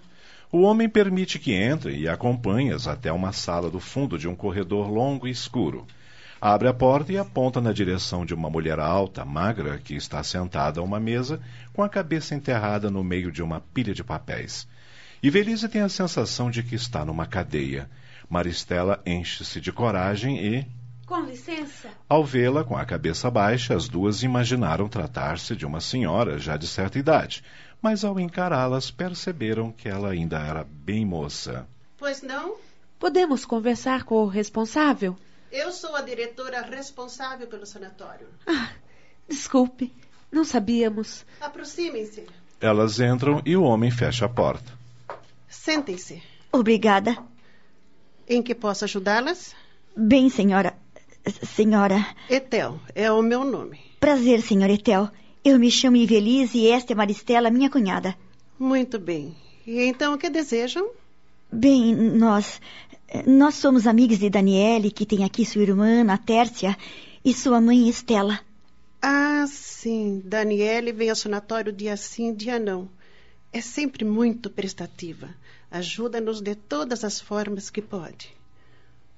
[0.50, 4.90] O homem permite que entre e acompanha-as até uma sala do fundo de um corredor
[4.90, 5.87] longo e escuro.
[6.42, 10.81] Abre a porta e aponta na direção de uma mulher alta, magra, que está sentada
[10.81, 11.38] a uma mesa,
[11.70, 14.66] com a cabeça enterrada no meio de uma pilha de papéis.
[15.22, 17.90] E Velise tem a sensação de que está numa cadeia.
[18.26, 20.66] Maristela enche-se de coragem e.
[21.05, 21.90] Com licença.
[22.09, 26.66] Ao vê-la com a cabeça baixa, as duas imaginaram tratar-se de uma senhora já de
[26.66, 27.44] certa idade,
[27.83, 31.66] mas ao encará-las perceberam que ela ainda era bem moça.
[31.98, 32.57] Pois não?
[32.98, 35.18] Podemos conversar com o responsável?
[35.50, 38.28] Eu sou a diretora responsável pelo sanatório.
[38.46, 38.70] Ah,
[39.28, 39.92] desculpe,
[40.30, 41.26] não sabíamos.
[41.40, 42.26] Aproximem-se.
[42.60, 44.72] Elas entram e o homem fecha a porta.
[45.48, 46.22] Sentem-se.
[46.52, 47.16] Obrigada.
[48.28, 49.54] Em que posso ajudá-las?
[49.96, 50.74] Bem, senhora.
[51.26, 52.06] Senhora.
[52.28, 53.80] Etel, é o meu nome.
[53.98, 55.10] Prazer, senhora Etel.
[55.44, 58.14] Eu me chamo Ivelise e esta é Maristela, minha cunhada.
[58.58, 59.34] Muito bem.
[59.66, 60.90] E então o que desejam?
[61.50, 62.60] Bem, nós.
[63.26, 66.76] Nós somos amigas de Daniele, que tem aqui sua irmã, a Tércia,
[67.24, 68.40] e sua mãe Estela.
[69.02, 70.22] Ah, sim.
[70.24, 72.88] Daniele vem ao sanatório dia sim, dia não.
[73.52, 75.28] É sempre muito prestativa.
[75.70, 78.30] Ajuda-nos de todas as formas que pode.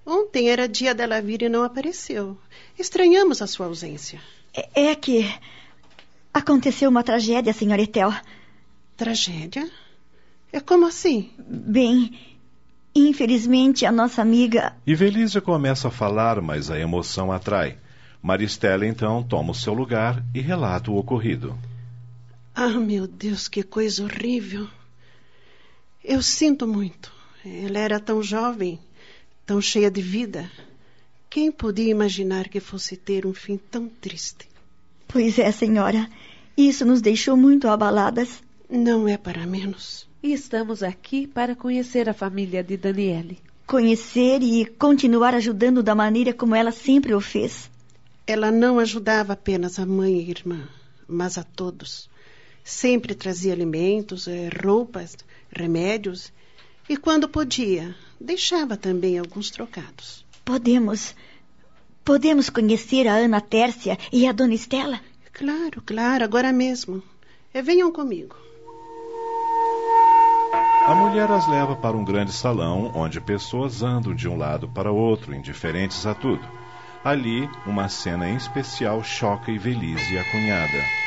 [0.07, 2.37] Ontem era dia dela vir e não apareceu.
[2.79, 4.21] Estranhamos a sua ausência.
[4.55, 5.25] É, é que
[6.33, 8.13] aconteceu uma tragédia, senhora Etel.
[8.97, 9.71] Tragédia?
[10.53, 11.31] É como assim?
[11.39, 12.19] Bem,
[12.95, 14.75] infelizmente a nossa amiga.
[14.87, 17.79] E Velísia começa a falar, mas a emoção atrai.
[18.23, 21.59] Maristela então toma o seu lugar e relata o ocorrido.
[22.55, 24.69] Ah, meu Deus, que coisa horrível.
[26.05, 27.13] Eu sinto muito.
[27.45, 28.79] Ela era tão jovem,
[29.45, 30.51] tão cheia de vida.
[31.29, 34.49] Quem podia imaginar que fosse ter um fim tão triste?
[35.09, 36.09] Pois é, senhora.
[36.57, 38.43] Isso nos deixou muito abaladas.
[38.69, 40.07] Não é para menos.
[40.23, 43.41] E estamos aqui para conhecer a família de Daniele.
[43.67, 47.69] Conhecer e continuar ajudando da maneira como ela sempre o fez.
[48.25, 50.69] Ela não ajudava apenas a mãe e a irmã,
[51.09, 52.09] mas a todos.
[52.63, 55.17] Sempre trazia alimentos, eh, roupas,
[55.51, 56.33] remédios
[56.89, 60.25] e, quando podia, deixava também alguns trocados.
[60.45, 61.17] Podemos.
[62.05, 65.01] Podemos conhecer a Ana Tércia e a Dona Estela?
[65.33, 67.03] Claro, claro, agora mesmo.
[67.53, 68.52] E venham comigo.
[70.85, 74.91] A mulher as leva para um grande salão onde pessoas andam de um lado para
[74.91, 76.43] outro, indiferentes a tudo.
[77.05, 81.03] Ali, uma cena em especial choca Ivelise e a cunhada.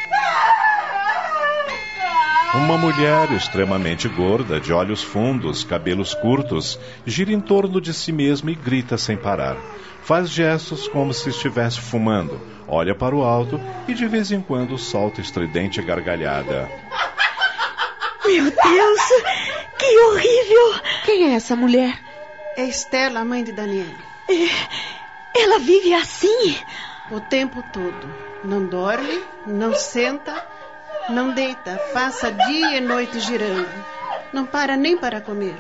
[2.55, 8.51] Uma mulher extremamente gorda, de olhos fundos, cabelos curtos, gira em torno de si mesma
[8.51, 9.57] e grita sem parar.
[10.03, 13.59] Faz gestos como se estivesse fumando, olha para o alto
[13.89, 16.84] e de vez em quando solta estridente gargalhada.
[18.25, 19.01] Meu Deus!
[19.77, 20.81] Que horrível!
[21.05, 21.99] Quem é essa mulher?
[22.57, 23.93] É Estela, a mãe de Daniela.
[24.29, 26.57] É, ela vive assim?
[27.11, 28.09] O tempo todo.
[28.43, 30.33] Não dorme, não senta,
[31.09, 31.77] não deita.
[31.93, 33.67] Passa dia e noite girando.
[34.33, 35.57] Não para nem para comer.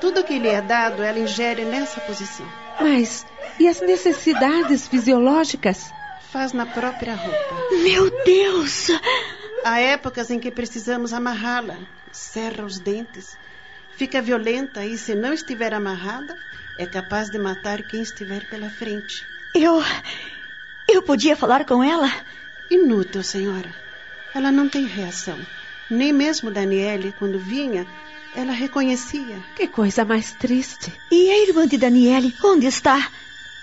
[0.00, 2.46] Tudo que lhe é dado, ela ingere nessa posição.
[2.80, 3.24] Mas
[3.58, 5.92] e as necessidades fisiológicas?
[6.30, 7.54] Faz na própria roupa.
[7.82, 8.88] Meu Deus!
[9.64, 11.78] Há épocas em que precisamos amarrá-la.
[12.10, 13.38] Cerra os dentes.
[13.96, 16.36] Fica violenta e, se não estiver amarrada,
[16.76, 19.24] é capaz de matar quem estiver pela frente.
[19.54, 19.80] Eu.
[20.88, 22.10] Eu podia falar com ela?
[22.68, 23.72] Inútil, senhora.
[24.34, 25.38] Ela não tem reação.
[25.88, 27.86] Nem mesmo Daniele, quando vinha,
[28.34, 29.38] ela reconhecia.
[29.54, 30.92] Que coisa mais triste.
[31.10, 33.10] E a irmã de Daniele, onde está?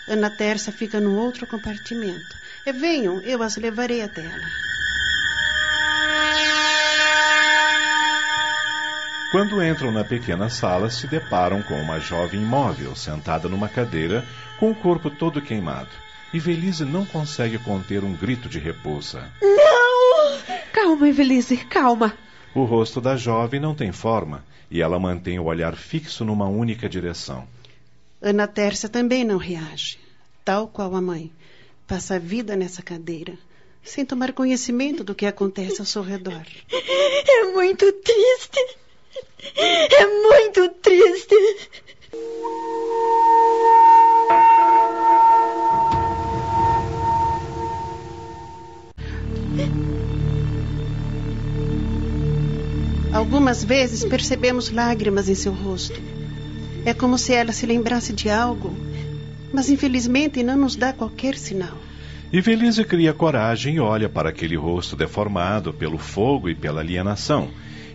[0.08, 2.38] Ana Terça fica no outro compartimento.
[2.74, 4.48] Venham, eu as levarei até ela.
[9.32, 14.26] Quando entram na pequena sala, se deparam com uma jovem imóvel, sentada numa cadeira,
[14.60, 15.90] com o corpo todo queimado.
[16.34, 19.32] E Velise não consegue conter um grito de repulsa.
[19.42, 20.60] Não!
[20.74, 22.14] Calma, Evelise, calma.
[22.56, 26.88] O rosto da jovem não tem forma e ela mantém o olhar fixo numa única
[26.88, 27.48] direção.
[28.22, 29.98] Ana Tércia também não reage,
[30.44, 31.32] tal qual a mãe.
[31.88, 33.34] Passa a vida nessa cadeira,
[33.84, 36.46] sem tomar conhecimento do que acontece ao seu redor.
[36.72, 38.78] É muito triste.
[39.92, 41.36] É muito triste.
[53.14, 56.00] Algumas vezes percebemos lágrimas em seu rosto.
[56.86, 58.74] É como se ela se lembrasse de algo,
[59.52, 61.89] mas infelizmente não nos dá qualquer sinal.
[62.32, 67.50] E Felize cria coragem e olha para aquele rosto deformado pelo fogo e pela alienação,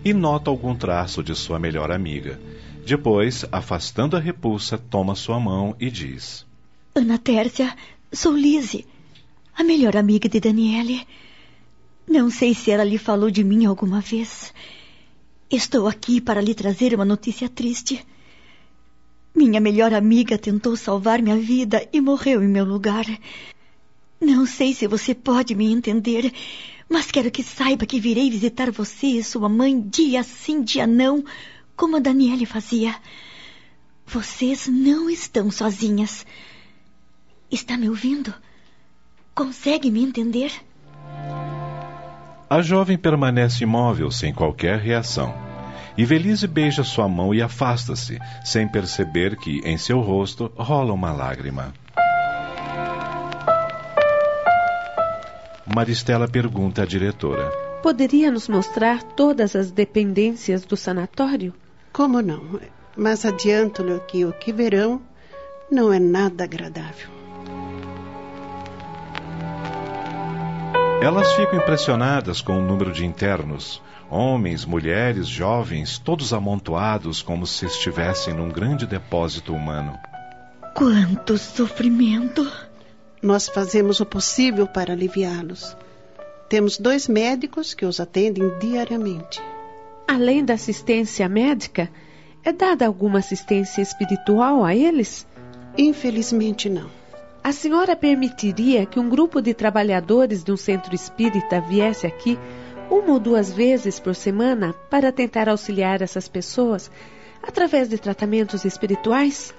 [0.04, 2.40] e nota algum traço de sua melhor amiga.
[2.84, 6.44] Depois, afastando a repulsa, toma sua mão e diz:
[6.96, 7.76] Ana Tércia,
[8.12, 8.84] sou Lise,
[9.56, 11.06] a melhor amiga de Daniele.
[12.06, 14.52] Não sei se ela lhe falou de mim alguma vez.
[15.48, 18.04] Estou aqui para lhe trazer uma notícia triste.
[19.32, 23.04] Minha melhor amiga tentou salvar minha vida e morreu em meu lugar.
[24.20, 26.32] Não sei se você pode me entender,
[26.88, 31.24] mas quero que saiba que virei visitar você e sua mãe dia sim, dia não,
[31.76, 32.94] como a Daniele fazia.
[34.06, 36.26] Vocês não estão sozinhas.
[37.50, 38.32] Está me ouvindo?
[39.34, 40.52] Consegue me entender?
[42.48, 45.34] A jovem permanece imóvel, sem qualquer reação.
[45.96, 51.12] E Velise beija sua mão e afasta-se, sem perceber que em seu rosto rola uma
[51.12, 51.72] lágrima.
[55.74, 57.50] Maristela pergunta à diretora:
[57.82, 61.52] Poderia nos mostrar todas as dependências do sanatório?
[61.92, 62.60] Como não?
[62.96, 65.02] Mas adianto-lhe que o que verão
[65.68, 67.08] não é nada agradável.
[71.02, 73.82] Elas ficam impressionadas com o número de internos.
[74.08, 79.98] Homens, mulheres, jovens, todos amontoados como se estivessem num grande depósito humano.
[80.72, 82.48] Quanto sofrimento!
[83.24, 85.74] Nós fazemos o possível para aliviá-los.
[86.46, 89.40] Temos dois médicos que os atendem diariamente.
[90.06, 91.90] Além da assistência médica,
[92.44, 95.26] é dada alguma assistência espiritual a eles?
[95.78, 96.90] Infelizmente, não.
[97.42, 102.38] A senhora permitiria que um grupo de trabalhadores de um centro espírita viesse aqui
[102.90, 106.90] uma ou duas vezes por semana para tentar auxiliar essas pessoas
[107.42, 109.54] através de tratamentos espirituais?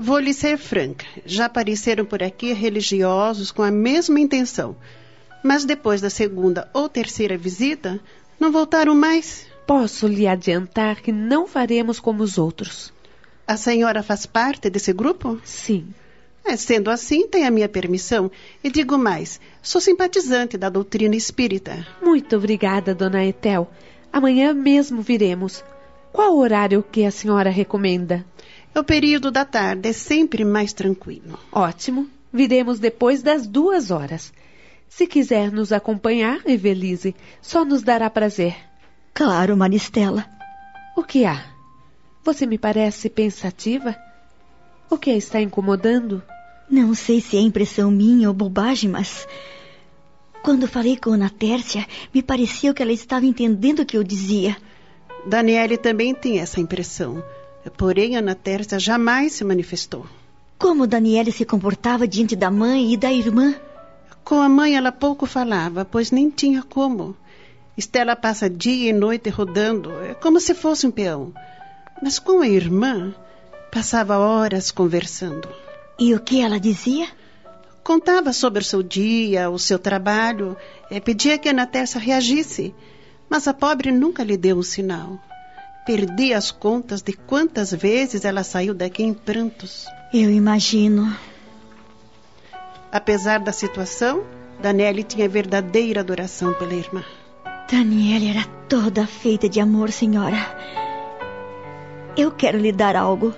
[0.00, 1.04] Vou lhe ser franca.
[1.26, 4.76] Já apareceram por aqui religiosos com a mesma intenção.
[5.42, 7.98] Mas depois da segunda ou terceira visita,
[8.38, 9.44] não voltaram mais.
[9.66, 12.92] Posso lhe adiantar que não faremos como os outros.
[13.44, 15.40] A senhora faz parte desse grupo?
[15.42, 15.88] Sim.
[16.44, 18.30] É, sendo assim, tem a minha permissão.
[18.62, 21.84] E digo mais: sou simpatizante da doutrina espírita.
[22.00, 23.68] Muito obrigada, dona Etel.
[24.12, 25.64] Amanhã mesmo viremos.
[26.12, 28.24] Qual o horário que a senhora recomenda?
[28.74, 31.38] O período da tarde é sempre mais tranquilo.
[31.50, 32.08] Ótimo.
[32.32, 34.32] Viremos depois das duas horas.
[34.88, 38.56] Se quiser nos acompanhar, Evelise, só nos dará prazer.
[39.12, 40.26] Claro, Maristela.
[40.96, 41.44] O que há?
[42.24, 43.96] Você me parece pensativa?
[44.90, 46.22] O que a está incomodando?
[46.70, 49.26] Não sei se é impressão minha ou bobagem, mas.
[50.42, 54.56] Quando falei com Ana Tércia, me pareceu que ela estava entendendo o que eu dizia.
[55.26, 57.22] Daniele também tem essa impressão.
[57.70, 60.06] Porém, Ana Tércia jamais se manifestou.
[60.58, 63.54] Como Daniele se comportava diante da mãe e da irmã?
[64.24, 67.16] Com a mãe ela pouco falava, pois nem tinha como.
[67.76, 71.32] Estela passa dia e noite rodando, é como se fosse um peão.
[72.02, 73.14] Mas com a irmã,
[73.70, 75.48] passava horas conversando.
[75.98, 77.08] E o que ela dizia?
[77.84, 80.56] Contava sobre o seu dia, o seu trabalho,
[80.90, 82.74] é, pedia que Ana Tessa reagisse,
[83.30, 85.18] mas a pobre nunca lhe deu um sinal.
[85.88, 89.86] Perdi as contas de quantas vezes ela saiu daqui em prantos.
[90.12, 91.16] Eu imagino.
[92.92, 94.22] Apesar da situação,
[94.60, 97.02] Daniele tinha verdadeira adoração pela irmã.
[97.72, 100.36] Daniele era toda feita de amor, senhora.
[102.14, 103.32] Eu quero lhe dar algo.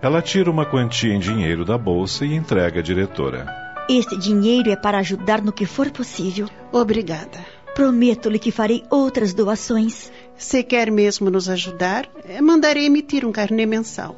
[0.00, 3.46] Ela tira uma quantia em dinheiro da bolsa e entrega à diretora.
[3.88, 6.48] Este dinheiro é para ajudar no que for possível.
[6.70, 7.55] Obrigada.
[7.76, 10.10] Prometo-lhe que farei outras doações.
[10.34, 14.16] Se quer mesmo nos ajudar, eh, mandarei emitir um carnê mensal.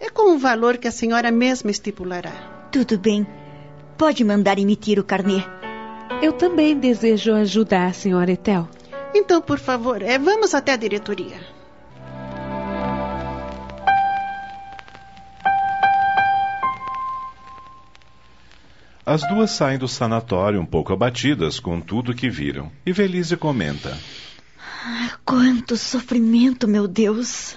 [0.00, 2.32] É com o valor que a senhora mesma estipulará.
[2.72, 3.24] Tudo bem.
[3.96, 5.44] Pode mandar emitir o carnê.
[6.20, 8.68] Eu também desejo ajudar, senhora Etel.
[9.14, 11.36] Então, por favor, é, vamos até a diretoria.
[19.08, 22.70] As duas saem do sanatório um pouco abatidas com tudo que viram.
[22.84, 23.96] E Velise comenta:
[24.84, 27.56] ah, Quanto sofrimento, meu Deus!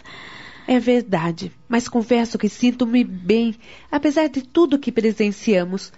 [0.65, 3.53] É verdade, mas confesso que sinto-me bem,
[3.91, 5.91] apesar de tudo que presenciamos.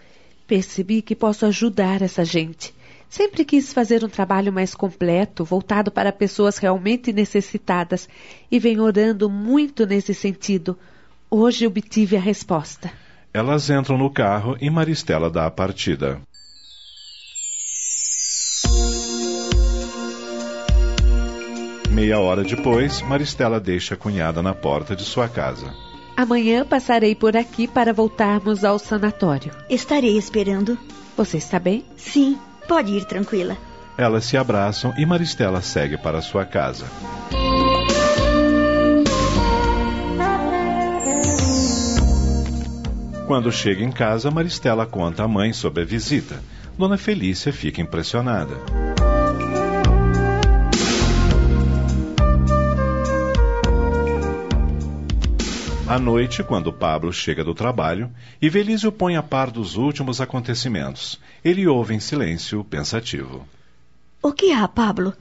[0.47, 2.73] Percebi que posso ajudar essa gente.
[3.07, 8.09] Sempre quis fazer um trabalho mais completo, voltado para pessoas realmente necessitadas,
[8.49, 10.75] e venho orando muito nesse sentido.
[11.29, 13.02] Hoje obtive a resposta.
[13.33, 16.21] Elas entram no carro e Maristela dá a partida.
[21.89, 25.73] Meia hora depois, Maristela deixa a cunhada na porta de sua casa.
[26.15, 29.51] Amanhã passarei por aqui para voltarmos ao sanatório.
[29.67, 30.77] Estarei esperando.
[31.17, 31.83] Você está bem?
[31.97, 33.57] Sim, pode ir tranquila.
[33.97, 36.85] Elas se abraçam e Maristela segue para sua casa.
[43.33, 46.39] Quando chega em casa, Maristela conta à mãe sobre a visita.
[46.77, 48.53] Dona Felícia fica impressionada.
[55.87, 61.19] À noite, quando Pablo chega do trabalho, Ivelísio põe a par dos últimos acontecimentos.
[61.43, 63.47] Ele ouve em silêncio, pensativo.
[64.21, 65.11] O que há, Pablo?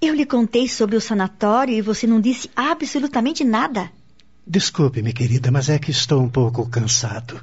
[0.00, 3.90] Eu lhe contei sobre o sanatório e você não disse absolutamente nada.
[4.46, 7.40] Desculpe-me, querida, mas é que estou um pouco cansado.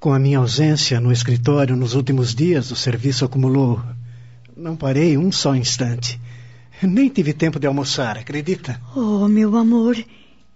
[0.00, 3.80] Com a minha ausência no escritório nos últimos dias, o serviço acumulou.
[4.56, 6.20] Não parei um só instante.
[6.82, 8.80] Nem tive tempo de almoçar, acredita?
[8.96, 9.96] Oh, meu amor,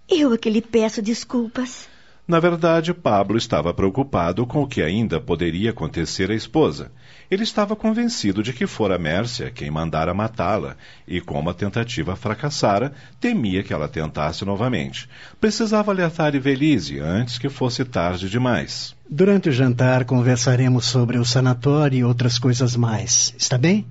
[0.08, 1.88] eu é que lhe peço desculpas.
[2.26, 6.90] Na verdade, Pablo estava preocupado com o que ainda poderia acontecer à esposa.
[7.30, 12.92] Ele estava convencido de que fora Mércia quem mandara matá-la, e como a tentativa fracassara,
[13.20, 15.08] temia que ela tentasse novamente.
[15.40, 18.96] Precisava alertar Ivelise antes que fosse tarde demais.
[19.08, 23.32] Durante o jantar conversaremos sobre o sanatório e outras coisas mais.
[23.38, 23.86] Está bem?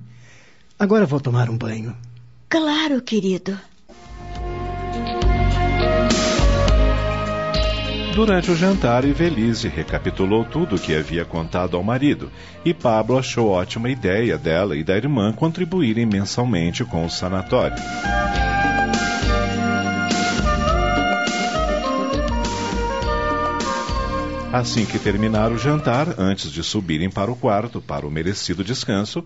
[0.77, 1.95] Agora vou tomar um banho.
[2.49, 3.57] Claro, querido.
[8.15, 12.31] Durante o jantar, Ivelise recapitulou tudo o que havia contado ao marido,
[12.63, 17.75] e Pablo achou ótima ideia dela e da irmã contribuírem mensalmente com o sanatório.
[24.53, 29.25] Assim que terminar o jantar, antes de subirem para o quarto para o merecido descanso,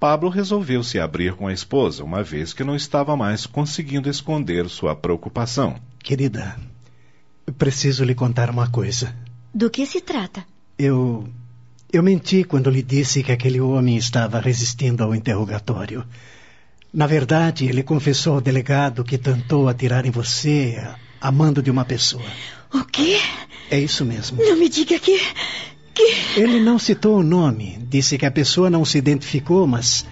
[0.00, 4.66] Pablo resolveu se abrir com a esposa, uma vez que não estava mais conseguindo esconder
[4.70, 5.76] sua preocupação.
[6.02, 6.56] Querida,
[7.58, 9.14] Preciso lhe contar uma coisa.
[9.52, 10.44] Do que se trata?
[10.78, 11.28] Eu.
[11.92, 16.04] Eu menti quando lhe disse que aquele homem estava resistindo ao interrogatório.
[16.92, 20.80] Na verdade, ele confessou ao delegado que tentou atirar em você,
[21.20, 22.22] amando de uma pessoa.
[22.72, 23.18] O quê?
[23.70, 24.38] É isso mesmo.
[24.42, 25.20] Não me diga que.
[25.94, 26.40] que.
[26.40, 27.78] Ele não citou o nome.
[27.88, 30.06] Disse que a pessoa não se identificou, mas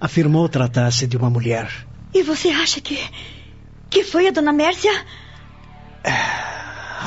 [0.00, 1.68] afirmou tratar-se de uma mulher.
[2.14, 2.98] E você acha que.
[3.90, 4.92] que foi a dona Mércia?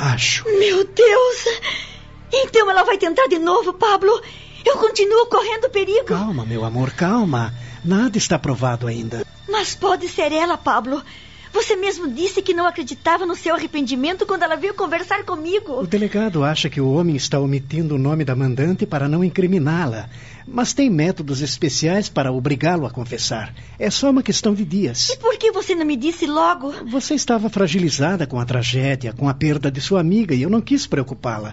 [0.00, 0.44] Acho.
[0.58, 1.44] Meu Deus!
[2.32, 4.10] Então ela vai tentar de novo, Pablo.
[4.64, 6.06] Eu continuo correndo perigo.
[6.06, 7.52] Calma, meu amor, calma.
[7.84, 9.26] Nada está provado ainda.
[9.46, 11.02] Mas pode ser ela, Pablo.
[11.52, 15.80] Você mesmo disse que não acreditava no seu arrependimento quando ela veio conversar comigo.
[15.80, 20.08] O delegado acha que o homem está omitindo o nome da mandante para não incriminá-la.
[20.46, 23.54] Mas tem métodos especiais para obrigá-lo a confessar.
[23.78, 25.10] É só uma questão de dias.
[25.10, 26.72] E por que você não me disse logo?
[26.86, 30.60] Você estava fragilizada com a tragédia, com a perda de sua amiga, e eu não
[30.60, 31.52] quis preocupá-la.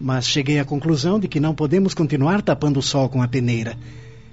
[0.00, 3.76] Mas cheguei à conclusão de que não podemos continuar tapando o sol com a peneira.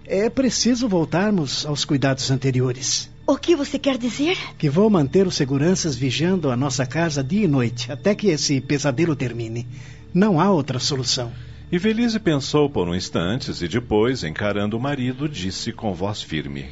[0.05, 3.09] É preciso voltarmos aos cuidados anteriores.
[3.27, 4.37] O que você quer dizer?
[4.55, 8.61] Que vou manter os seguranças vigiando a nossa casa dia e noite, até que esse
[8.61, 9.65] pesadelo termine.
[10.13, 11.33] Não há outra solução.
[11.71, 16.67] E Velise pensou por um instante e depois, encarando o marido, disse com voz firme: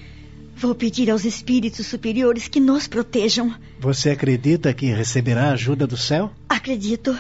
[0.56, 3.56] Vou pedir aos espíritos superiores que nos protejam.
[3.80, 6.32] Você acredita que receberá ajuda do céu?
[6.48, 7.18] Acredito.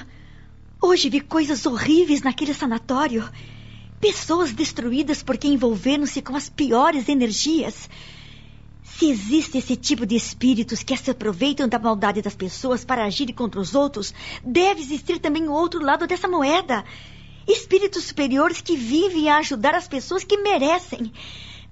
[0.80, 3.28] Hoje vi coisas horríveis naquele sanatório.
[4.00, 7.90] Pessoas destruídas porque envolveram-se com as piores energias.
[9.04, 13.36] Se existe esse tipo de espíritos que se aproveitam da maldade das pessoas para agirem
[13.36, 16.86] contra os outros, deve existir também o outro lado dessa moeda.
[17.46, 21.12] Espíritos superiores que vivem a ajudar as pessoas que merecem.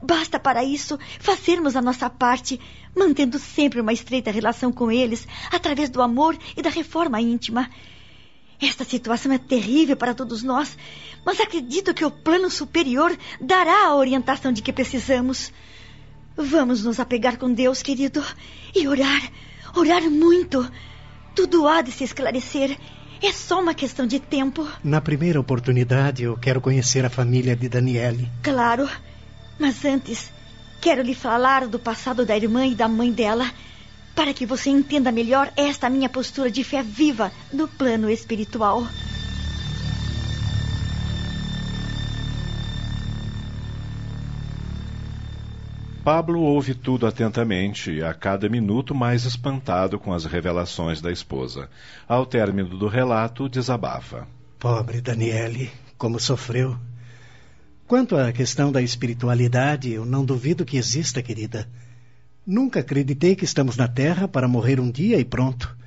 [0.04, 2.60] Basta para isso fazermos a nossa parte,
[2.94, 7.70] mantendo sempre uma estreita relação com eles, através do amor e da reforma íntima.
[8.62, 10.78] Esta situação é terrível para todos nós,
[11.26, 15.50] mas acredito que o plano superior dará a orientação de que precisamos.
[16.36, 18.24] Vamos nos apegar com Deus, querido,
[18.76, 19.32] e orar,
[19.76, 20.70] orar muito.
[21.36, 22.78] Tudo há de se esclarecer.
[23.22, 24.68] É só uma questão de tempo.
[24.84, 28.28] Na primeira oportunidade, eu quero conhecer a família de Daniele.
[28.42, 28.90] Claro.
[29.60, 30.32] Mas antes,
[30.82, 33.52] quero lhe falar do passado da irmã e da mãe dela,
[34.16, 38.88] para que você entenda melhor esta minha postura de fé viva no plano espiritual.
[46.04, 51.70] Pablo ouve tudo atentamente a cada minuto mais espantado com as revelações da esposa.
[52.08, 54.28] Ao término do relato, desabafa.
[54.58, 56.76] Pobre Daniele, como sofreu.
[57.86, 61.70] Quanto à questão da espiritualidade, eu não duvido que exista, querida.
[62.48, 65.78] Nunca acreditei que estamos na Terra para morrer um dia e pronto.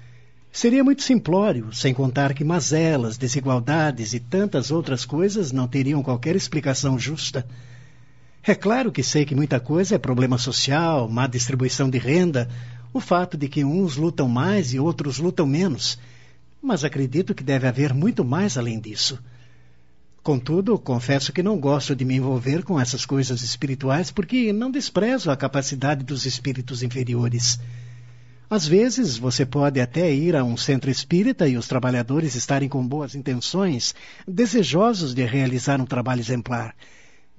[0.52, 6.36] Seria muito simplório, sem contar que mazelas, desigualdades e tantas outras coisas não teriam qualquer
[6.36, 7.44] explicação justa.
[8.46, 12.46] É claro que sei que muita coisa é problema social, má distribuição de renda,
[12.92, 15.98] o fato de que uns lutam mais e outros lutam menos.
[16.60, 19.18] Mas acredito que deve haver muito mais além disso.
[20.22, 25.30] Contudo, confesso que não gosto de me envolver com essas coisas espirituais porque não desprezo
[25.30, 27.58] a capacidade dos espíritos inferiores.
[28.50, 32.86] Às vezes, você pode até ir a um centro espírita e os trabalhadores estarem com
[32.86, 33.94] boas intenções,
[34.28, 36.74] desejosos de realizar um trabalho exemplar.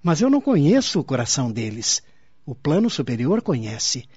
[0.06, 2.04] Mas eu não conheço o coração deles.
[2.46, 4.08] O plano superior conhece.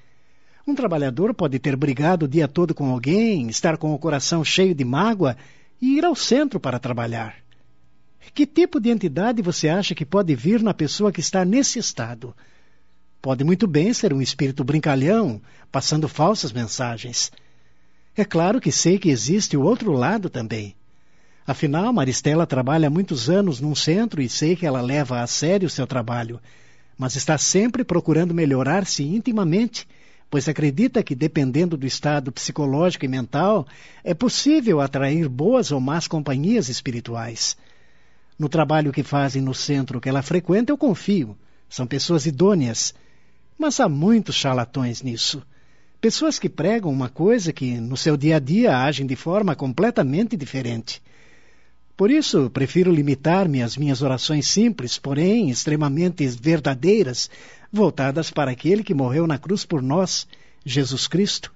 [0.67, 4.75] Um trabalhador pode ter brigado o dia todo com alguém, estar com o coração cheio
[4.75, 5.35] de mágoa
[5.81, 7.37] e ir ao centro para trabalhar.
[8.35, 12.37] Que tipo de entidade você acha que pode vir na pessoa que está nesse estado?
[13.23, 15.41] Pode muito bem ser um espírito brincalhão,
[15.73, 17.33] passando falsas mensagens.
[18.15, 20.77] É claro que sei que existe o outro lado também.
[21.49, 25.71] Afinal, Maristela trabalha muitos anos num centro e sei que ela leva a sério o
[25.71, 26.39] seu trabalho,
[26.99, 29.89] mas está sempre procurando melhorar-se intimamente,
[30.29, 33.67] pois acredita que, dependendo do estado psicológico e mental,
[34.05, 37.57] é possível atrair boas ou más companhias espirituais.
[38.39, 41.35] No trabalho que fazem no centro que ela frequenta, eu confio.
[41.67, 42.95] São pessoas idôneas.
[43.59, 45.43] Mas há muitos charlatões nisso.
[45.99, 50.37] Pessoas que pregam uma coisa que, no seu dia a dia, agem de forma completamente
[50.37, 51.01] diferente.
[51.99, 57.29] Por isso, prefiro limitar-me às minhas orações simples, porém extremamente verdadeiras,
[57.73, 60.25] voltadas para aquele que morreu na cruz por nós,
[60.65, 61.53] Jesus Cristo.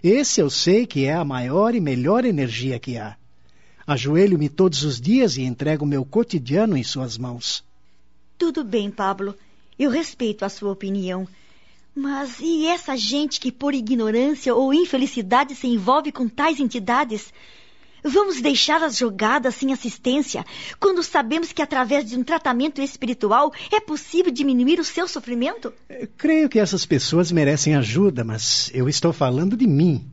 [0.00, 3.16] Esse eu sei que é a maior e melhor energia que há.
[3.84, 7.64] Ajoelho-me todos os dias e entrego meu cotidiano em suas mãos.
[8.38, 9.34] Tudo bem, Pablo.
[9.76, 11.26] Eu respeito a sua opinião.
[11.92, 17.32] Mas e essa gente que, por ignorância ou infelicidade, se envolve com tais entidades?
[18.04, 20.44] Vamos deixá-las jogadas sem assistência,
[20.80, 25.72] quando sabemos que através de um tratamento espiritual é possível diminuir o seu sofrimento?
[25.88, 30.04] Eu creio que essas pessoas merecem ajuda, mas eu estou falando de mim.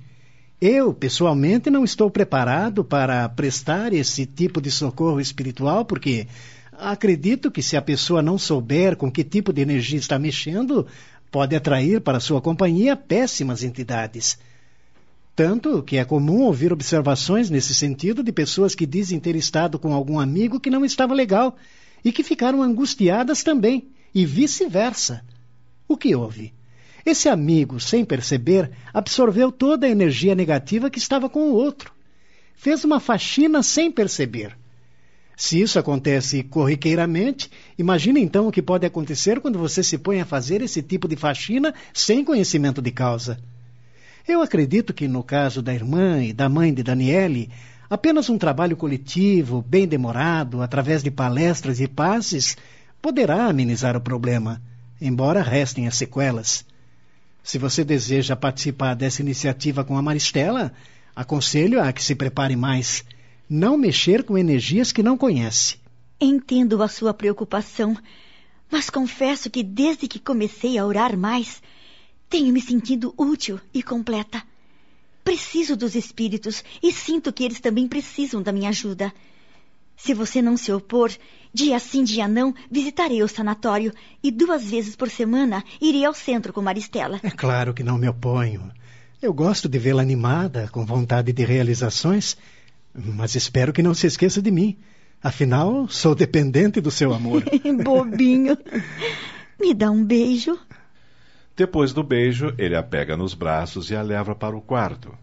[0.61, 6.27] Eu, pessoalmente, não estou preparado para prestar esse tipo de socorro espiritual, porque
[6.73, 10.85] acredito que se a pessoa não souber com que tipo de energia está mexendo,
[11.31, 14.37] pode atrair para sua companhia péssimas entidades.
[15.39, 19.93] Tanto que é comum ouvir observações nesse sentido de pessoas que dizem ter estado com
[19.93, 21.55] algum amigo que não estava legal
[22.03, 25.23] e que ficaram angustiadas também, e vice-versa.
[25.87, 26.53] O que houve?
[27.05, 31.93] Esse amigo, sem perceber, absorveu toda a energia negativa que estava com o outro.
[32.53, 34.57] Fez uma faxina sem perceber.
[35.37, 40.25] Se isso acontece corriqueiramente, imagine então o que pode acontecer quando você se põe a
[40.25, 43.39] fazer esse tipo de faxina sem conhecimento de causa.
[44.31, 47.49] Eu acredito que no caso da irmã e da mãe de Daniele,
[47.89, 52.55] apenas um trabalho coletivo, bem demorado, através de palestras e passes,
[53.01, 54.61] poderá amenizar o problema,
[55.01, 56.63] embora restem as sequelas.
[57.41, 60.71] Se você deseja participar dessa iniciativa com a Maristela,
[61.15, 63.03] aconselho a que se prepare mais.
[63.49, 65.77] Não mexer com energias que não conhece.
[66.21, 67.97] Entendo a sua preocupação,
[68.71, 71.63] mas confesso que desde que comecei a orar mais,
[72.29, 74.43] tenho me sentido útil e completa.
[75.23, 79.13] Preciso dos espíritos e sinto que eles também precisam da minha ajuda.
[79.97, 81.11] Se você não se opor,
[81.53, 86.53] dia sim, dia não, visitarei o sanatório e duas vezes por semana irei ao centro
[86.53, 87.19] com Maristela.
[87.21, 88.71] É claro que não me oponho.
[89.21, 92.37] Eu gosto de vê-la animada, com vontade de realizações,
[92.95, 94.77] mas espero que não se esqueça de mim.
[95.21, 97.43] Afinal, sou dependente do seu amor.
[97.83, 98.57] Bobinho.
[99.59, 100.57] Me dá um beijo.
[101.59, 105.13] Depois do beijo, ele a pega nos braços e a leva para o quarto.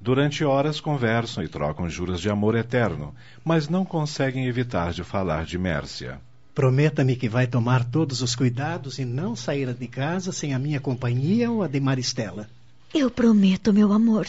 [0.00, 3.14] Durante horas conversam e trocam juras de amor eterno,
[3.44, 6.18] mas não conseguem evitar de falar de Mércia.
[6.52, 10.80] Prometa-me que vai tomar todos os cuidados e não sair de casa sem a minha
[10.80, 12.48] companhia ou a de Maristela.
[12.92, 14.26] Eu prometo, meu amor.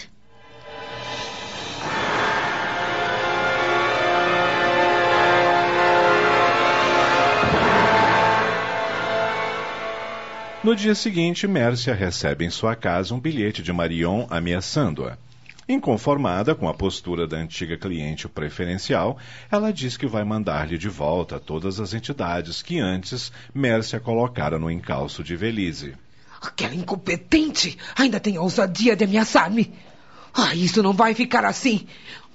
[10.68, 15.18] No dia seguinte, Mércia recebe em sua casa um bilhete de Marion ameaçando-a.
[15.66, 19.18] Inconformada com a postura da antiga cliente preferencial,
[19.50, 24.70] ela diz que vai mandar-lhe de volta todas as entidades que antes Mércia colocara no
[24.70, 25.94] encalço de Velise.
[26.42, 29.74] Aquela incompetente ainda tem a ousadia de ameaçar-me.
[30.34, 31.88] Ah, isso não vai ficar assim.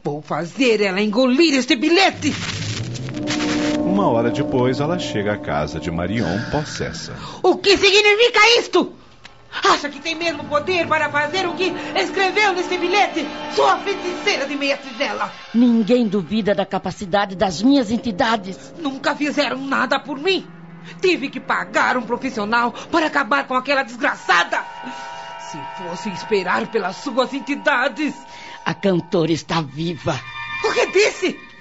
[0.03, 2.33] Vou fazer ela engolir este bilhete.
[3.93, 7.15] Uma hora depois, ela chega à casa de Marion possessa.
[7.43, 8.91] O que significa isto?
[9.63, 13.27] Acha que tem mesmo poder para fazer o que escreveu nesse bilhete?
[13.55, 15.31] Sua feiticeira de meia tigela.
[15.53, 18.73] Ninguém duvida da capacidade das minhas entidades.
[18.79, 20.47] Nunca fizeram nada por mim.
[21.03, 24.65] Tive que pagar um profissional para acabar com aquela desgraçada.
[25.39, 28.15] Se fosse esperar pelas suas entidades.
[28.65, 30.19] A cantora está viva.
[30.65, 31.52] O que disse?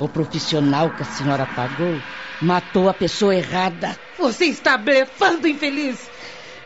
[0.00, 1.94] O profissional que a senhora pagou
[2.42, 3.96] matou a pessoa errada.
[4.18, 6.10] Você está blefando, infeliz.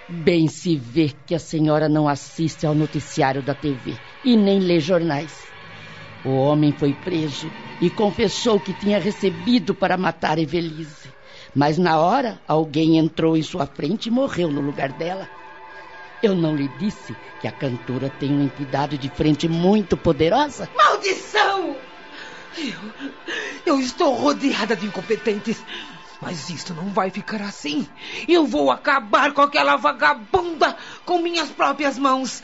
[0.09, 4.81] Bem se vê que a senhora não assiste ao noticiário da TV e nem lê
[4.81, 5.47] jornais.
[6.25, 11.13] O homem foi preso e confessou que tinha recebido para matar Evelise.
[11.55, 15.29] Mas na hora, alguém entrou em sua frente e morreu no lugar dela.
[16.23, 20.69] Eu não lhe disse que a cantora tem uma entidade de frente muito poderosa?
[20.75, 21.88] Maldição!
[22.57, 25.65] Eu, eu estou rodeada de incompetentes.
[26.21, 27.87] Mas isto não vai ficar assim.
[28.27, 32.43] Eu vou acabar com aquela vagabunda com minhas próprias mãos.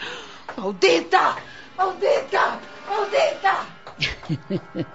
[0.56, 1.36] Maldita!
[1.76, 2.60] Maldita!
[2.88, 3.66] Maldita!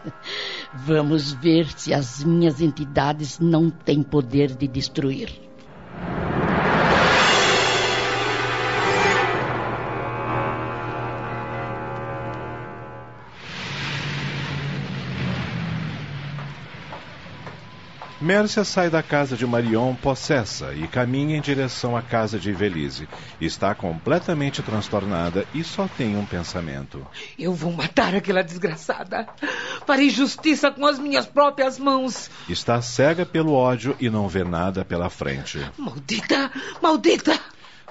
[0.73, 5.29] Vamos ver se as minhas entidades não têm poder de destruir.
[18.21, 23.07] Mércia sai da casa de Marion possessa e caminha em direção à casa de Ivelise.
[23.39, 27.07] Está completamente transtornada e só tem um pensamento.
[27.37, 29.25] Eu vou matar aquela desgraçada.
[29.87, 32.29] Farei justiça com as minhas próprias mãos.
[32.49, 35.65] Está cega pelo ódio e não vê nada pela frente.
[35.77, 36.51] Maldita!
[36.81, 37.39] Maldita!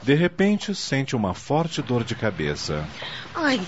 [0.02, 2.84] De repente, sente uma forte dor de cabeça.
[3.34, 3.60] Ai!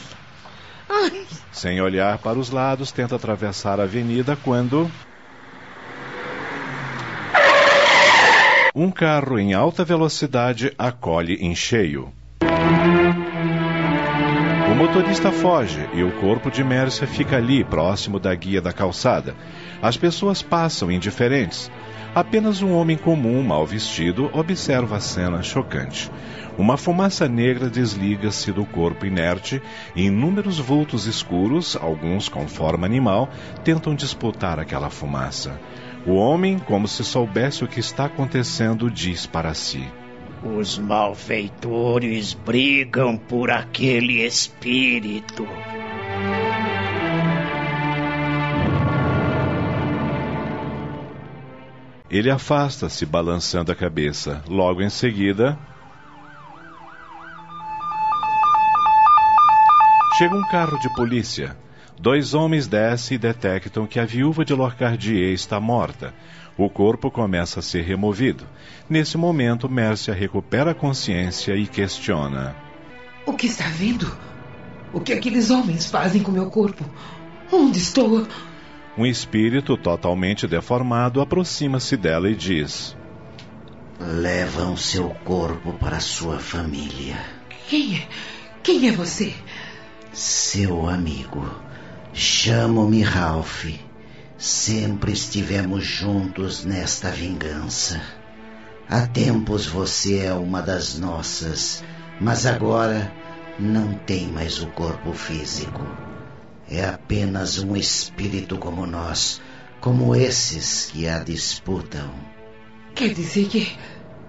[0.90, 1.26] Ai!
[1.50, 4.90] Sem olhar para os lados, tenta atravessar a avenida quando.
[8.74, 12.12] Um carro em alta velocidade acolhe em cheio.
[14.70, 19.34] O motorista foge e o corpo de Mércia fica ali, próximo da guia da calçada.
[19.82, 21.68] As pessoas passam indiferentes.
[22.14, 26.08] Apenas um homem comum, mal vestido, observa a cena chocante.
[26.56, 29.60] Uma fumaça negra desliga-se do corpo inerte
[29.96, 33.28] e inúmeros vultos escuros, alguns com forma animal,
[33.64, 35.58] tentam disputar aquela fumaça.
[36.07, 39.86] O homem, como se soubesse o que está acontecendo, diz para si:
[40.42, 45.46] Os malfeitores brigam por aquele espírito.
[52.11, 54.42] Ele afasta-se, balançando a cabeça.
[54.48, 55.57] Logo em seguida.
[60.18, 61.57] Chega um carro de polícia.
[62.01, 66.14] Dois homens descem e detectam que a viúva de Lorcardier está morta.
[66.57, 68.46] O corpo começa a ser removido.
[68.88, 72.57] Nesse momento, Mércia recupera a consciência e questiona:
[73.26, 74.11] O que está vendo?
[74.94, 76.86] O que aqueles homens fazem com meu corpo?
[77.53, 78.26] Onde estou?
[78.96, 82.96] Um espírito totalmente deformado aproxima-se dela e diz:
[84.01, 87.18] Levam seu corpo para sua família.
[87.68, 88.09] Quem é?
[88.62, 89.34] Quem é você?
[90.14, 91.69] Seu amigo.
[92.12, 93.66] Chamo-me Ralph.
[94.36, 98.00] Sempre estivemos juntos nesta vingança.
[98.88, 101.84] Há tempos você é uma das nossas,
[102.20, 103.12] mas agora
[103.58, 105.86] não tem mais o corpo físico.
[106.68, 109.40] É apenas um espírito como nós,
[109.80, 112.11] como esses que a disputam.
[112.96, 113.72] Quer dizer que.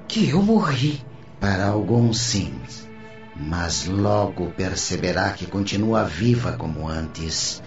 [0.07, 1.03] que eu morri?
[1.39, 2.53] Para alguns, sim.
[3.35, 7.63] Mas logo perceberá que continua viva como antes.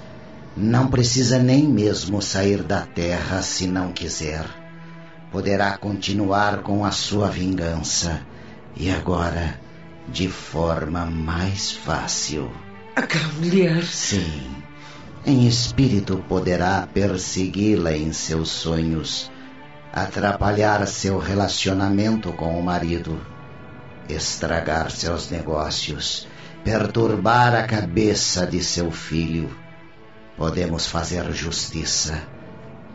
[0.56, 4.46] Não precisa nem mesmo sair da terra se não quiser.
[5.32, 8.22] Poderá continuar com a sua vingança.
[8.76, 9.58] E agora,
[10.08, 12.52] de forma mais fácil.
[12.94, 13.82] Aquela mulher.
[13.82, 14.54] Sim.
[15.26, 19.32] Em espírito poderá persegui-la em seus sonhos,
[19.92, 23.20] atrapalhar seu relacionamento com o marido,
[24.08, 26.28] estragar seus negócios,
[26.62, 29.63] perturbar a cabeça de seu filho
[30.36, 32.26] Podemos fazer justiça.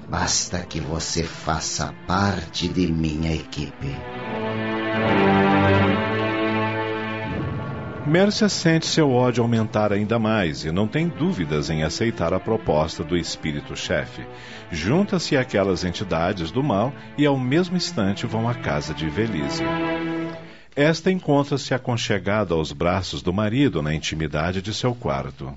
[0.10, 3.96] Basta que você faça parte de minha equipe.
[8.06, 13.04] Mércia sente seu ódio aumentar ainda mais e não tem dúvidas em aceitar a proposta
[13.04, 14.26] do espírito-chefe.
[14.72, 19.64] Junta-se àquelas entidades do mal e ao mesmo instante vão à casa de Velise.
[20.76, 25.54] Esta encontra-se aconchegada aos braços do marido na intimidade de seu quarto.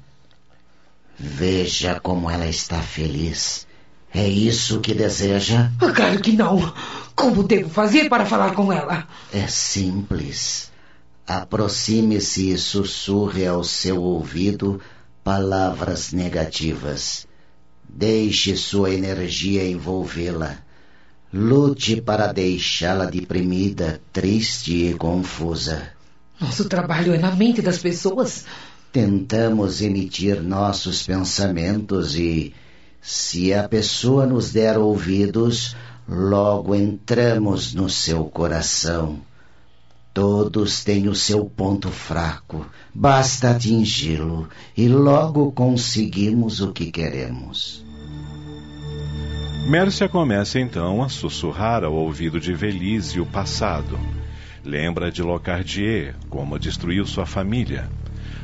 [1.24, 3.64] Veja como ela está feliz.
[4.12, 5.70] É isso que deseja?
[5.78, 6.74] Claro que não.
[7.14, 9.06] Como devo fazer para falar com ela?
[9.32, 10.72] É simples.
[11.24, 14.80] Aproxime-se e sussurre ao seu ouvido
[15.22, 17.24] palavras negativas.
[17.88, 20.58] Deixe sua energia envolvê-la.
[21.32, 25.92] Lute para deixá-la deprimida, triste e confusa.
[26.40, 28.44] Nosso trabalho é na mente das pessoas.
[28.93, 32.53] Tentamos emitir nossos pensamentos e,
[33.01, 35.74] se a pessoa nos der ouvidos,
[36.07, 39.20] logo entramos no seu coração.
[40.12, 47.82] Todos têm o seu ponto fraco, basta atingi-lo e logo conseguimos o que queremos.
[49.70, 53.99] Mércia começa então a sussurrar ao ouvido de Velise o passado.
[54.62, 57.88] Lembra de Locardier, como destruiu sua família.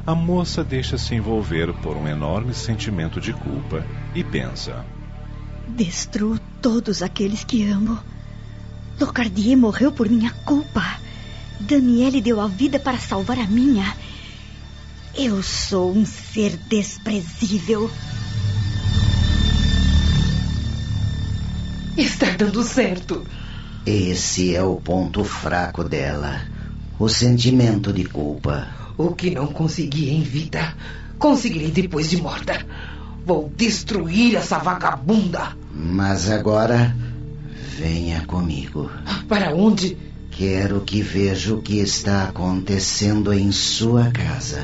[0.08, 4.82] A moça deixa-se envolver por um enorme sentimento de culpa e pensa:
[5.68, 7.98] Destruo todos aqueles que amo.
[8.98, 10.82] Locardier morreu por minha culpa.
[11.60, 13.94] Daniele deu a vida para salvar a minha.
[15.14, 17.90] Eu sou um ser desprezível.
[21.98, 23.26] Está dando certo.
[23.84, 26.40] Esse é o ponto fraco dela.
[26.98, 28.87] O sentimento de culpa.
[28.98, 30.74] O que não consegui em vida,
[31.18, 32.66] conseguirei depois de morta.
[33.24, 35.56] Vou destruir essa vagabunda.
[35.72, 36.94] Mas agora,
[37.76, 38.90] venha comigo.
[39.28, 39.96] Para onde?
[40.32, 44.62] Quero que veja o que está acontecendo em sua casa.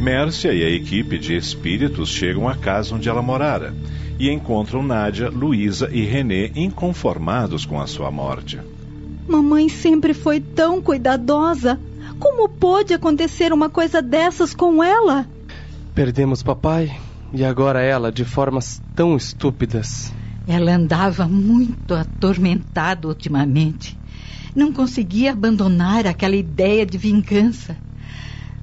[0.00, 3.74] Mércia e a equipe de espíritos chegam à casa onde ela morara
[4.18, 8.58] e encontram Nádia, Luísa e Renê inconformados com a sua morte.
[9.30, 11.78] Mamãe sempre foi tão cuidadosa.
[12.18, 15.24] Como pôde acontecer uma coisa dessas com ela?
[15.94, 16.98] Perdemos papai
[17.32, 20.12] e agora ela de formas tão estúpidas.
[20.48, 23.96] Ela andava muito atormentada ultimamente.
[24.52, 27.76] Não conseguia abandonar aquela ideia de vingança.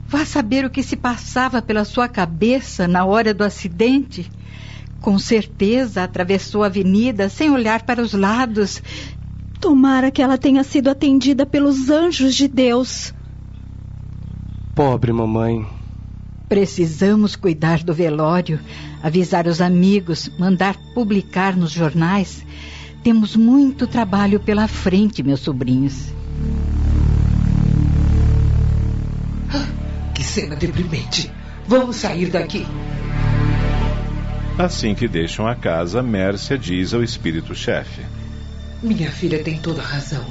[0.05, 4.29] Vá saber o que se passava pela sua cabeça na hora do acidente.
[4.99, 8.81] Com certeza atravessou a avenida sem olhar para os lados.
[9.59, 13.13] Tomara que ela tenha sido atendida pelos anjos de Deus.
[14.75, 15.65] Pobre mamãe.
[16.47, 18.59] Precisamos cuidar do velório,
[19.03, 22.45] avisar os amigos, mandar publicar nos jornais.
[23.03, 26.13] Temos muito trabalho pela frente, meus sobrinhos.
[30.13, 31.31] Que cena deprimente.
[31.67, 32.65] Vamos sair daqui.
[34.57, 38.01] Assim que deixam a casa, Mércia diz ao espírito-chefe:
[38.81, 40.25] Minha filha tem toda a razão.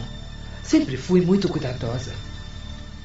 [0.62, 2.12] Sempre fui muito cuidadosa.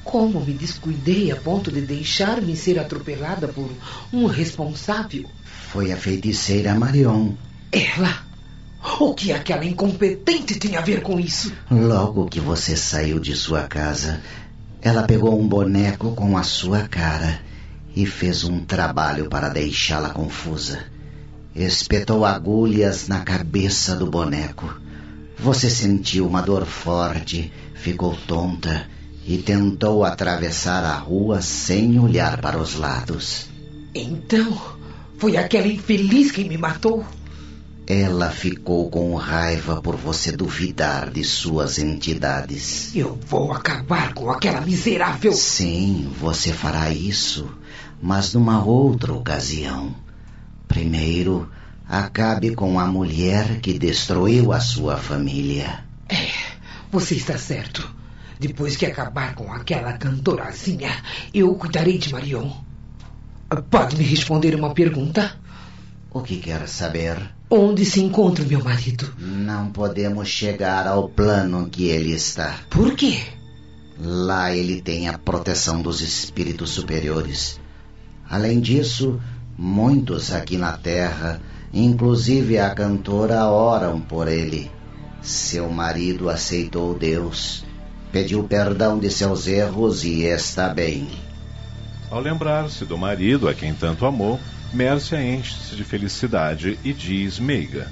[0.04, 3.70] Como me descuidei a ponto de deixar-me ser atropelada por
[4.12, 5.28] um responsável?
[5.44, 7.32] Foi a feiticeira Marion.
[7.70, 8.24] Ela?
[9.00, 11.52] O que aquela incompetente tem a ver com isso?
[11.70, 14.20] Logo que você saiu de sua casa,
[14.80, 17.40] ela pegou um boneco com a sua cara
[17.94, 20.84] e fez um trabalho para deixá-la confusa.
[21.54, 24.81] Espetou agulhas na cabeça do boneco.
[25.38, 28.88] Você sentiu uma dor forte, ficou tonta
[29.26, 33.48] e tentou atravessar a rua sem olhar para os lados.
[33.94, 34.56] Então,
[35.18, 37.04] foi aquela infeliz quem me matou?
[37.86, 42.94] Ela ficou com raiva por você duvidar de suas entidades.
[42.94, 45.32] Eu vou acabar com aquela miserável.
[45.32, 47.50] Sim, você fará isso,
[48.00, 49.94] mas numa outra ocasião.
[50.68, 51.50] Primeiro,
[51.88, 55.84] acabe com a mulher que destruiu a sua família.
[56.08, 56.28] É,
[56.90, 57.88] você está certo.
[58.38, 60.90] Depois que acabar com aquela cantorazinha,
[61.32, 62.50] eu cuidarei de Marion.
[63.70, 65.36] Pode me responder uma pergunta?
[66.10, 67.16] O que quer saber?
[67.48, 69.14] Onde se encontra meu marido?
[69.18, 72.58] Não podemos chegar ao plano que ele está.
[72.68, 73.22] Por quê?
[73.98, 77.60] Lá ele tem a proteção dos espíritos superiores.
[78.28, 79.20] Além disso,
[79.56, 81.40] muitos aqui na Terra,
[81.72, 84.70] inclusive a cantora, oram por ele.
[85.22, 87.64] Seu marido aceitou Deus,
[88.10, 91.08] pediu perdão de seus erros e está bem.
[92.10, 94.38] Ao lembrar-se do marido a quem tanto amou,
[94.72, 97.88] Mércia enche-se de felicidade e diz meiga: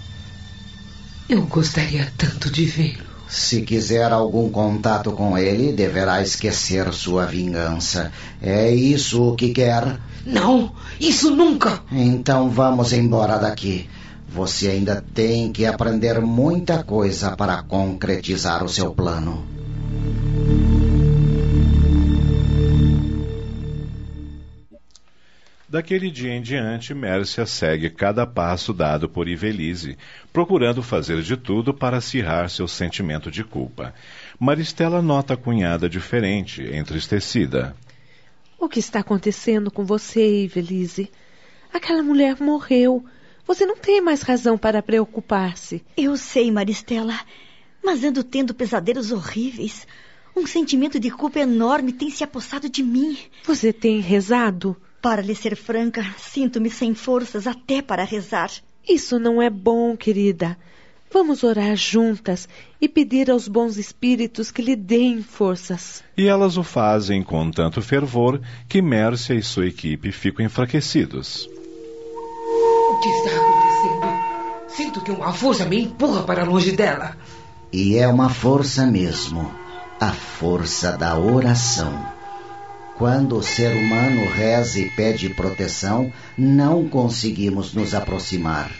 [1.28, 3.10] Eu gostaria tanto de vê-lo.
[3.28, 8.10] Se quiser algum contato com ele, deverá esquecer sua vingança.
[8.42, 10.00] É isso o que quer?
[10.24, 11.82] Não, isso nunca.
[11.90, 13.88] Então vamos embora daqui.
[14.28, 19.44] Você ainda tem que aprender muita coisa para concretizar o seu plano.
[25.70, 29.96] Daquele dia em diante, Mércia segue cada passo dado por Ivelise,
[30.32, 33.94] procurando fazer de tudo para acirrar seu sentimento de culpa.
[34.36, 37.76] Maristela nota a cunhada diferente, entristecida.
[38.60, 41.10] O que está acontecendo com você, Ivelise?
[41.72, 43.02] Aquela mulher morreu.
[43.46, 45.82] Você não tem mais razão para preocupar-se.
[45.96, 47.18] Eu sei, Maristela,
[47.82, 49.86] mas ando tendo pesadelos horríveis.
[50.36, 53.16] Um sentimento de culpa enorme tem se apossado de mim.
[53.44, 54.76] Você tem rezado?
[55.00, 58.50] Para lhe ser franca, sinto-me sem forças até para rezar.
[58.86, 60.58] Isso não é bom, querida.
[61.12, 62.48] Vamos orar juntas
[62.80, 66.04] e pedir aos bons espíritos que lhe deem forças.
[66.16, 71.46] E elas o fazem com tanto fervor que Mércia e sua equipe ficam enfraquecidos.
[71.46, 74.20] O que está acontecendo?
[74.68, 77.16] Sinto que uma força me empurra para longe dela.
[77.72, 79.52] E é uma força mesmo
[80.00, 82.06] a força da oração.
[82.96, 88.70] Quando o ser humano reza e pede proteção, não conseguimos nos aproximar.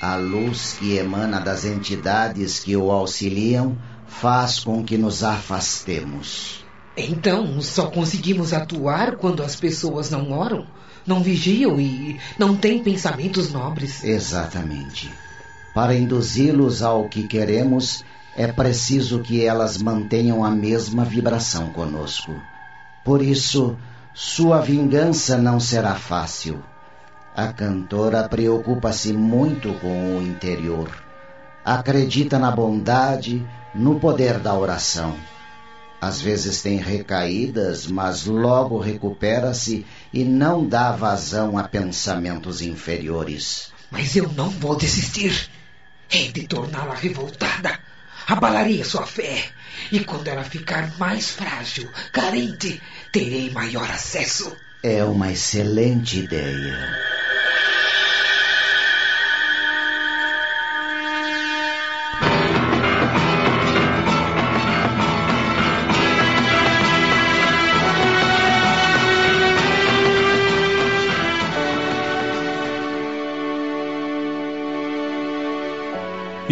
[0.00, 3.76] A luz que emana das entidades que o auxiliam
[4.06, 6.64] faz com que nos afastemos.
[6.96, 10.66] Então, só conseguimos atuar quando as pessoas não oram,
[11.06, 14.02] não vigiam e não têm pensamentos nobres.
[14.04, 15.10] Exatamente.
[15.74, 18.04] Para induzi-los ao que queremos,
[18.36, 22.34] é preciso que elas mantenham a mesma vibração conosco.
[23.04, 23.76] Por isso,
[24.14, 26.62] sua vingança não será fácil.
[27.36, 30.90] A cantora preocupa-se muito com o interior.
[31.62, 35.14] Acredita na bondade, no poder da oração.
[36.00, 39.84] Às vezes tem recaídas, mas logo recupera-se
[40.14, 43.70] e não dá vazão a pensamentos inferiores.
[43.90, 45.50] Mas eu não vou desistir.
[46.10, 47.78] Hei de torná-la revoltada
[48.26, 49.44] abalaria sua fé.
[49.92, 52.80] E quando ela ficar mais frágil, carente,
[53.12, 54.56] terei maior acesso.
[54.82, 57.15] É uma excelente ideia.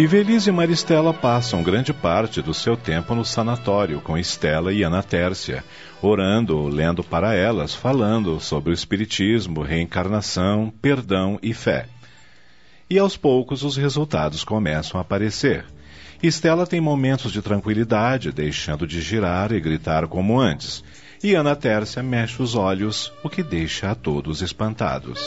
[0.05, 5.01] Ivelise e Maristela passam grande parte do seu tempo no sanatório com Estela e Ana
[5.01, 5.63] Tércia,
[5.99, 11.87] orando, lendo para elas, falando sobre o espiritismo, reencarnação, perdão e fé.
[12.87, 15.65] E aos poucos os resultados começam a aparecer.
[16.21, 20.83] Estela tem momentos de tranquilidade, deixando de girar e gritar como antes.
[21.23, 25.19] E Ana Tércia mexe os olhos, o que deixa a todos espantados.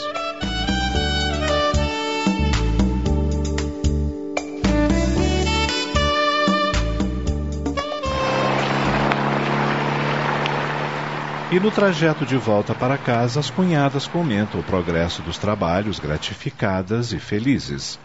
[11.51, 17.11] E no trajeto de volta para casa, as cunhadas comentam o progresso dos trabalhos, gratificadas
[17.11, 17.99] e felizes.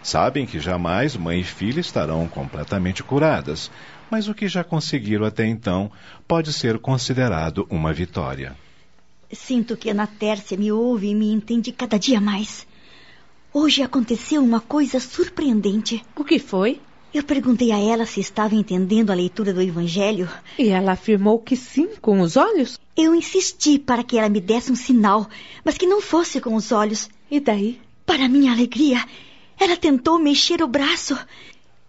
[0.00, 3.68] Sabem que jamais mãe e filha estarão completamente curadas,
[4.08, 5.90] mas o que já conseguiram até então
[6.28, 8.54] pode ser considerado uma vitória.
[9.32, 12.64] Sinto que Ana Tércia me ouve e me entende cada dia mais.
[13.52, 16.04] Hoje aconteceu uma coisa surpreendente.
[16.14, 16.80] O que foi?
[17.14, 20.28] Eu perguntei a ela se estava entendendo a leitura do Evangelho.
[20.58, 22.76] E ela afirmou que sim, com os olhos?
[22.96, 25.28] Eu insisti para que ela me desse um sinal,
[25.64, 27.08] mas que não fosse com os olhos.
[27.30, 27.80] E daí?
[28.04, 28.98] Para minha alegria,
[29.56, 31.16] ela tentou mexer o braço.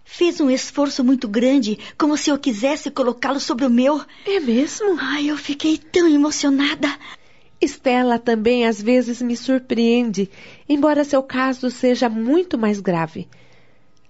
[0.03, 3.99] Fez um esforço muito grande, como se eu quisesse colocá-lo sobre o meu.
[4.27, 4.95] É mesmo?
[4.99, 6.87] Ai, eu fiquei tão emocionada.
[7.59, 10.29] Estela também às vezes me surpreende,
[10.69, 13.27] embora seu caso seja muito mais grave.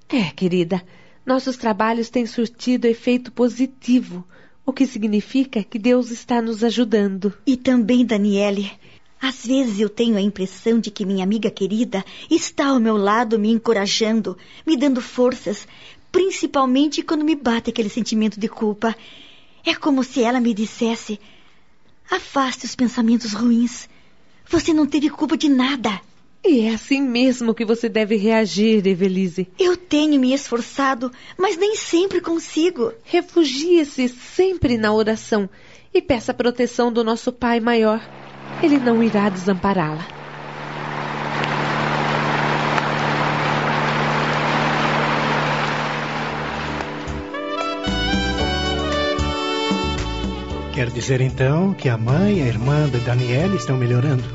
[0.09, 0.84] É, querida,
[1.26, 4.23] nossos trabalhos têm surtido efeito positivo,
[4.65, 7.34] o que significa que Deus está nos ajudando.
[7.45, 8.71] E também, Daniele,
[9.21, 13.39] às vezes eu tenho a impressão de que minha amiga querida está ao meu lado
[13.39, 15.67] me encorajando, me dando forças,
[16.11, 18.95] principalmente quando me bate aquele sentimento de culpa.
[19.65, 21.19] É como se ela me dissesse:
[22.09, 23.89] afaste os pensamentos ruins.
[24.47, 25.99] Você não teve culpa de nada.
[26.47, 29.47] E é assim mesmo que você deve reagir, Evelise.
[29.57, 32.93] Eu tenho me esforçado, mas nem sempre consigo.
[33.03, 35.49] Refugie-se sempre na oração
[35.91, 37.99] e peça a proteção do nosso Pai maior.
[38.61, 40.05] Ele não irá desampará-la.
[50.75, 54.25] Quer dizer então que a mãe e a irmã da Daniela estão melhorando?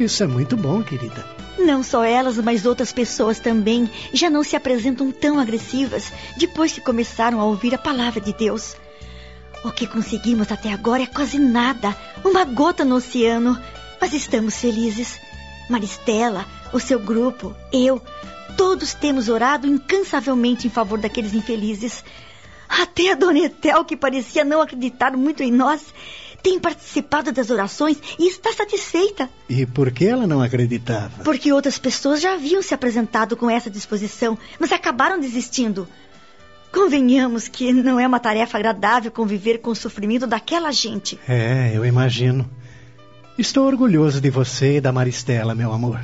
[0.00, 1.43] Isso é muito bom, querida.
[1.58, 6.80] Não só elas, mas outras pessoas também já não se apresentam tão agressivas depois que
[6.80, 8.76] começaram a ouvir a palavra de Deus.
[9.64, 13.58] O que conseguimos até agora é quase nada, uma gota no oceano.
[14.00, 15.18] Mas estamos felizes.
[15.70, 18.02] Maristela, o seu grupo, eu,
[18.56, 22.04] todos temos orado incansavelmente em favor daqueles infelizes.
[22.68, 25.82] Até a Dona Etel, que parecia não acreditar muito em nós,
[26.44, 29.30] tem participado das orações e está satisfeita.
[29.48, 31.24] E por que ela não acreditava?
[31.24, 35.88] Porque outras pessoas já haviam se apresentado com essa disposição, mas acabaram desistindo.
[36.70, 41.18] Convenhamos que não é uma tarefa agradável conviver com o sofrimento daquela gente.
[41.26, 42.48] É, eu imagino.
[43.38, 45.98] Estou orgulhoso de você e da Maristela, meu amor.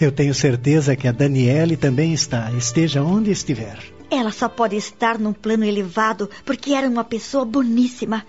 [0.00, 3.78] Eu tenho certeza que a Daniele também está, esteja onde estiver.
[4.10, 8.24] Ela só pode estar num plano elevado porque era uma pessoa boníssima.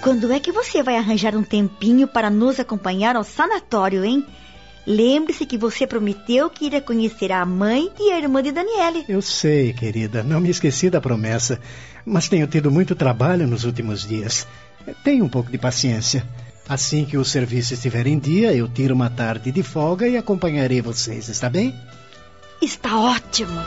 [0.00, 4.24] Quando é que você vai arranjar um tempinho para nos acompanhar ao sanatório, hein?
[4.86, 9.04] Lembre-se que você prometeu que iria conhecer a mãe e a irmã de Daniele.
[9.08, 11.60] Eu sei, querida, não me esqueci da promessa,
[12.04, 14.46] mas tenho tido muito trabalho nos últimos dias.
[15.04, 16.24] Tenha um pouco de paciência.
[16.68, 20.80] Assim que o serviço estiver em dia, eu tiro uma tarde de folga e acompanharei
[20.80, 21.74] vocês, está bem?
[22.62, 23.60] Está ótimo.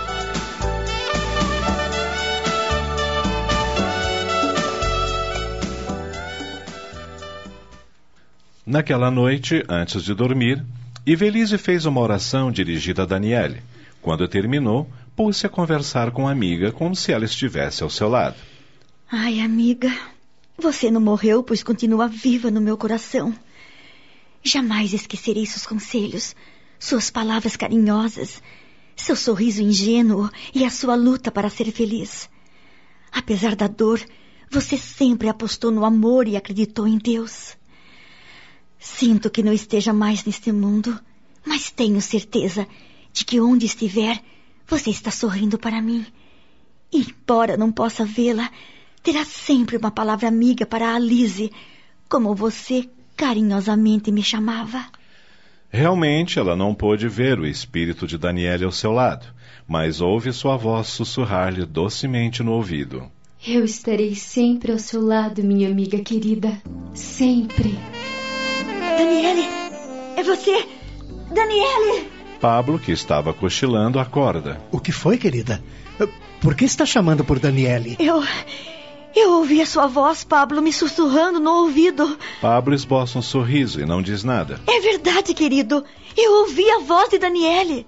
[8.66, 10.64] Naquela noite, antes de dormir,
[11.05, 13.61] Ivelise fez uma oração dirigida a Daniele.
[14.01, 18.38] Quando terminou, pôs-se a conversar com a amiga como se ela estivesse ao seu lado.
[19.11, 19.93] Ai, amiga,
[20.57, 23.36] você não morreu, pois continua viva no meu coração.
[24.41, 26.34] Jamais esquecerei seus conselhos,
[26.80, 28.41] suas palavras carinhosas,
[28.95, 32.30] seu sorriso ingênuo e a sua luta para ser feliz.
[33.11, 33.99] Apesar da dor,
[34.49, 37.57] você sempre apostou no amor e acreditou em Deus.
[38.84, 40.99] Sinto que não esteja mais neste mundo,
[41.45, 42.67] mas tenho certeza
[43.13, 44.21] de que onde estiver,
[44.67, 46.05] você está sorrindo para mim.
[46.91, 48.51] E, embora não possa vê-la,
[49.01, 51.49] terá sempre uma palavra amiga para a Alice,
[52.09, 54.86] como você carinhosamente me chamava.
[55.69, 59.25] Realmente ela não pôde ver o espírito de Daniele ao seu lado,
[59.65, 63.09] mas ouve sua voz sussurrar-lhe docemente no ouvido.
[63.47, 66.61] Eu estarei sempre ao seu lado, minha amiga querida.
[66.93, 67.79] Sempre.
[68.97, 69.47] Daniele!
[70.15, 70.67] É você!
[71.31, 72.09] Daniele!
[72.39, 74.61] Pablo, que estava cochilando, acorda.
[74.71, 75.63] O que foi, querida?
[76.41, 77.95] Por que está chamando por Daniele?
[77.99, 78.21] Eu.
[79.15, 82.17] Eu ouvi a sua voz, Pablo, me sussurrando no ouvido.
[82.41, 84.59] Pablo esboça um sorriso e não diz nada.
[84.67, 85.85] É verdade, querido.
[86.17, 87.85] Eu ouvi a voz de Daniele.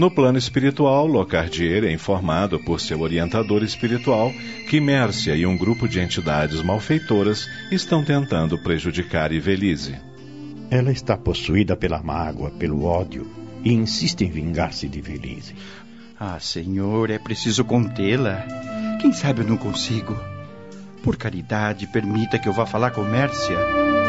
[0.00, 4.32] No plano espiritual, Locardier é informado por seu orientador espiritual
[4.66, 9.94] que Mércia e um grupo de entidades malfeitoras estão tentando prejudicar Ivelise.
[10.70, 13.30] Ela está possuída pela mágoa, pelo ódio
[13.62, 15.54] e insiste em vingar-se de Ivelise.
[16.18, 18.46] Ah, senhor, é preciso contê-la.
[19.02, 20.18] Quem sabe eu não consigo.
[21.02, 23.99] Por caridade, permita que eu vá falar com Mércia.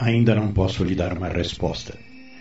[0.00, 1.94] Ainda não posso lhe dar uma resposta.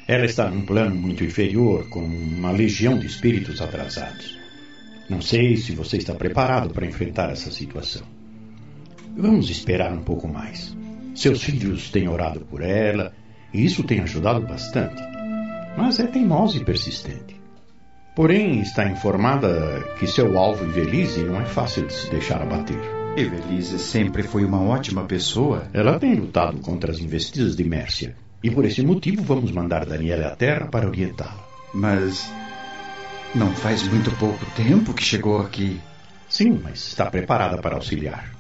[0.08, 4.40] Ela está num plano muito inferior, com uma legião de espíritos atrasados.
[5.10, 8.04] Não sei se você está preparado para enfrentar essa situação.
[9.18, 10.74] Vamos esperar um pouco mais.
[11.14, 13.12] Seus filhos têm orado por ela
[13.54, 15.04] e isso tem ajudado bastante.
[15.78, 17.36] Mas é teimosa e persistente.
[18.16, 22.99] Porém, está informada que seu alvo Ivelise não é fácil de se deixar abater.
[23.20, 25.68] Evelise sempre foi uma ótima pessoa.
[25.74, 28.16] Ela tem lutado contra as investidas de Mércia.
[28.42, 31.46] E por esse motivo vamos mandar Daniela à Terra para orientá-la.
[31.74, 32.32] Mas
[33.36, 35.80] não faz muito pouco tempo que chegou aqui.
[36.30, 38.34] Sim, mas está preparada para auxiliar.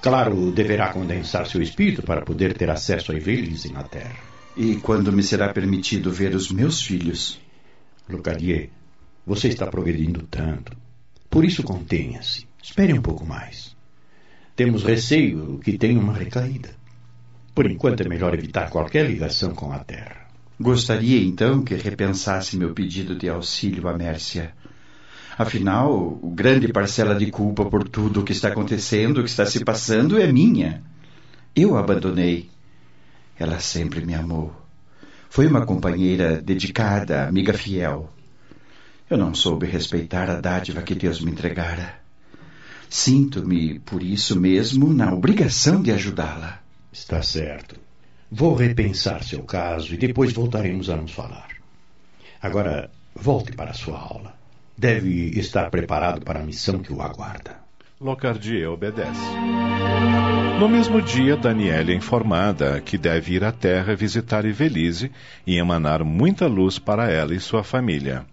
[0.00, 4.16] Claro, deverá condensar seu espírito para poder ter acesso a Evelise na Terra.
[4.56, 7.40] E quando me será permitido ver os meus filhos?
[8.08, 8.70] Lucadier,
[9.26, 10.76] você está progredindo tanto.
[11.28, 12.46] Por isso contenha-se.
[12.62, 13.69] Espere um pouco mais.
[14.60, 16.68] Temos receio que tenha uma recaída.
[17.54, 20.28] Por enquanto é melhor evitar qualquer ligação com a Terra.
[20.60, 24.52] Gostaria então que repensasse meu pedido de auxílio a Mércia.
[25.38, 29.64] Afinal, grande parcela de culpa por tudo o que está acontecendo, o que está se
[29.64, 30.82] passando, é minha.
[31.56, 32.50] Eu a abandonei.
[33.38, 34.54] Ela sempre me amou.
[35.30, 38.12] Foi uma companheira dedicada, amiga fiel.
[39.08, 41.99] Eu não soube respeitar a dádiva que Deus me entregara.
[42.90, 46.58] Sinto-me, por isso mesmo, na obrigação de ajudá-la.
[46.92, 47.76] Está certo.
[48.28, 51.50] Vou repensar seu caso e depois voltaremos a nos falar.
[52.42, 54.34] Agora, volte para a sua aula.
[54.76, 57.58] Deve estar preparado para a missão que o aguarda.
[58.00, 59.20] Locardier obedece.
[60.58, 65.12] No mesmo dia, Daniela é informada que deve ir à terra visitar Ivelise
[65.46, 68.26] e emanar muita luz para ela e sua família.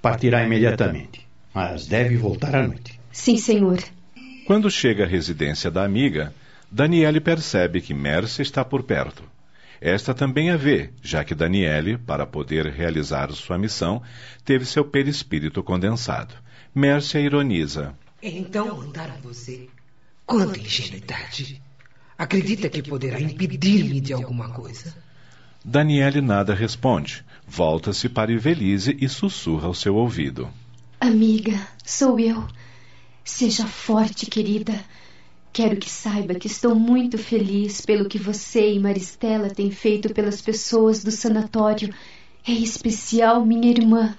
[0.00, 2.99] Partirá imediatamente, mas deve voltar à noite.
[3.12, 3.78] Sim, senhor.
[4.46, 6.34] Quando chega à residência da amiga,
[6.70, 9.22] Daniele percebe que Mércia está por perto.
[9.80, 14.02] Esta também a vê, já que Daniele, para poder realizar sua missão,
[14.44, 16.34] teve seu perispírito condensado.
[16.74, 17.94] Mércia ironiza.
[18.22, 19.68] Então mandaram você.
[20.26, 21.60] Quanta ingenuidade.
[22.16, 24.94] Acredita que poderá impedir-me de alguma coisa?
[25.64, 27.24] Daniele nada responde.
[27.48, 30.48] Volta-se para Ivelise e sussurra ao seu ouvido.
[31.00, 32.46] Amiga, sou eu.
[33.30, 34.84] Seja forte, querida.
[35.50, 40.42] Quero que saiba que estou muito feliz pelo que você e Maristela têm feito pelas
[40.42, 41.94] pessoas do sanatório.
[42.46, 44.14] Em especial minha irmã.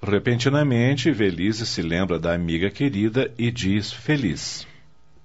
[0.00, 4.66] Repentinamente, Velise se lembra da amiga querida e diz feliz.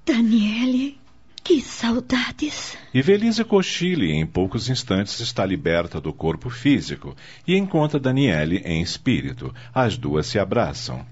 [0.06, 0.98] Daniele,
[1.42, 2.76] que saudades.
[2.94, 7.16] E Velise cochila e em poucos instantes está liberta do corpo físico
[7.48, 9.54] e encontra Daniele em espírito.
[9.74, 11.06] As duas se abraçam.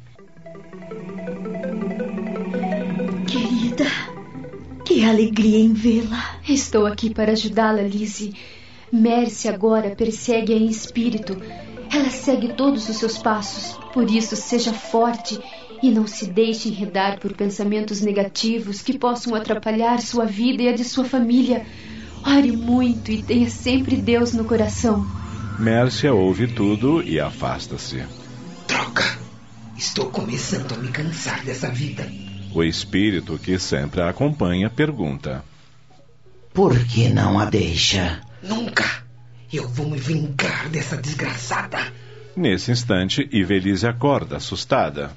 [4.97, 6.39] Que alegria em vê-la.
[6.49, 8.33] Estou aqui para ajudá-la, Lizzie.
[8.91, 11.39] Mercy agora persegue em espírito.
[11.93, 13.77] Ela segue todos os seus passos.
[13.93, 15.39] Por isso, seja forte
[15.83, 20.73] e não se deixe enredar por pensamentos negativos que possam atrapalhar sua vida e a
[20.73, 21.63] de sua família.
[22.25, 25.05] Ore muito e tenha sempre Deus no coração.
[25.59, 28.03] Mércia ouve tudo e afasta-se.
[28.65, 29.19] Troca!
[29.77, 32.26] Estou começando a me cansar dessa vida.
[32.53, 35.43] O espírito que sempre a acompanha pergunta:
[36.53, 38.21] Por que não a deixa?
[38.41, 38.85] Nunca!
[39.51, 41.77] Eu vou me vingar dessa desgraçada.
[42.35, 45.11] Nesse instante, Ivelise acorda, assustada.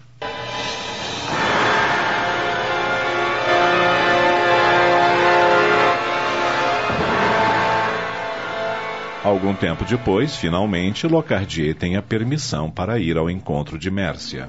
[9.23, 14.49] Algum tempo depois, finalmente, Locardier tem a permissão para ir ao encontro de Mércia.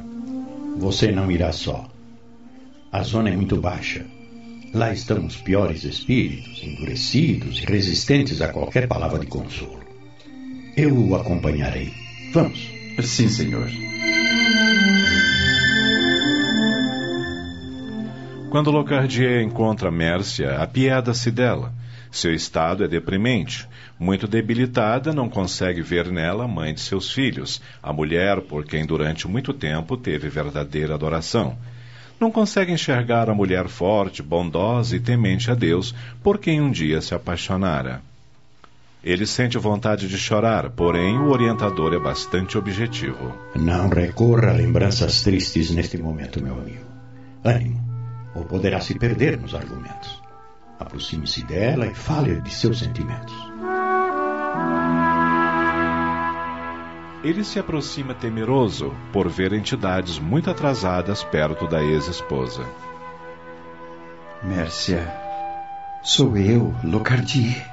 [0.78, 1.90] Você não irá só.
[2.92, 4.06] A zona é muito baixa.
[4.74, 9.80] Lá estão os piores espíritos, endurecidos e resistentes a qualquer palavra de consolo.
[10.76, 11.94] Eu o acompanharei.
[12.34, 12.70] Vamos.
[13.02, 13.70] Sim, senhor.
[18.50, 21.74] Quando Locardier encontra Mércia, apieda-se dela.
[22.12, 23.66] Seu estado é deprimente.
[23.98, 28.86] Muito debilitada, não consegue ver nela a mãe de seus filhos, a mulher por quem
[28.86, 31.58] durante muito tempo teve verdadeira adoração.
[32.22, 37.02] Não consegue enxergar a mulher forte, bondosa e temente a Deus, por quem um dia
[37.02, 38.00] se apaixonara.
[39.04, 43.36] Ele sente vontade de chorar, porém o orientador é bastante objetivo.
[43.56, 46.86] Não recorra a lembranças tristes neste momento, meu amigo.
[47.44, 47.84] Ânimo,
[48.36, 50.22] ou poderá se perder nos argumentos.
[50.80, 53.34] Aproxime-se dela e fale de seus sentimentos.
[57.24, 62.66] Ele se aproxima temeroso por ver entidades muito atrasadas perto da ex-esposa.
[64.42, 65.08] Mércia,
[66.04, 67.64] sou eu, Locardier.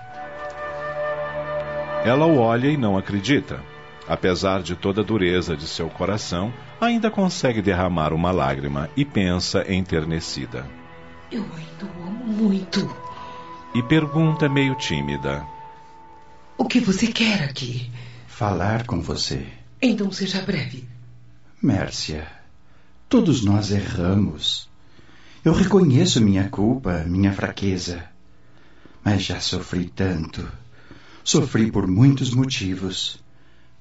[2.04, 3.62] Ela o olha e não acredita.
[4.06, 9.70] Apesar de toda a dureza de seu coração, ainda consegue derramar uma lágrima e pensa
[9.70, 10.66] enternecida.
[11.30, 12.94] Eu ainda o amo muito.
[13.74, 15.44] E pergunta meio tímida:
[16.56, 17.90] O que você quer aqui?
[18.38, 19.48] Falar com você.
[19.82, 20.84] Então seja breve.
[21.60, 22.24] Mércia,
[23.08, 24.70] todos nós erramos.
[25.44, 28.04] Eu reconheço minha culpa, minha fraqueza.
[29.04, 30.48] Mas já sofri tanto.
[31.24, 33.18] Sofri por muitos motivos.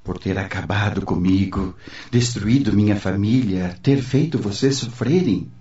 [0.04, 1.76] Por ter acabado comigo,
[2.10, 5.52] destruído minha família, ter feito vocês sofrerem.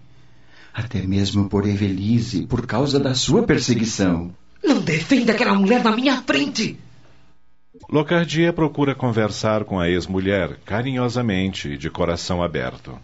[0.72, 4.34] Até mesmo por Evelise, por causa da sua perseguição.
[4.64, 6.85] Não defenda aquela mulher na minha frente!
[7.88, 12.98] Locardier procura conversar com a ex-mulher carinhosamente e de coração aberto.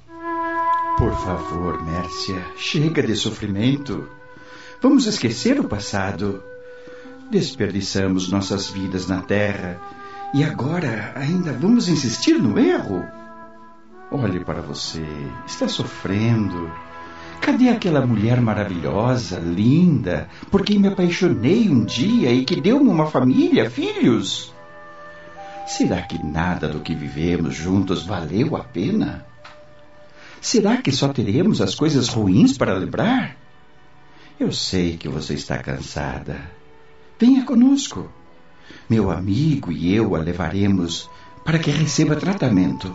[0.99, 4.09] Por favor, Mércia, chega de sofrimento.
[4.81, 6.43] Vamos esquecer o passado.
[7.31, 9.81] Desperdiçamos nossas vidas na terra
[10.35, 13.05] e agora ainda vamos insistir no erro?
[14.11, 15.05] Olhe para você,
[15.47, 16.71] está sofrendo.
[17.41, 23.07] Cadê aquela mulher maravilhosa, linda, por quem me apaixonei um dia e que deu-me uma
[23.07, 24.52] família, filhos?
[25.67, 29.25] Será que nada do que vivemos juntos valeu a pena?
[30.41, 33.37] Será que só teremos as coisas ruins para lembrar?
[34.39, 36.41] Eu sei que você está cansada.
[37.19, 38.11] Venha conosco.
[38.91, 41.09] Meu amigo e eu a levaremos
[41.45, 42.95] para que receba tratamento.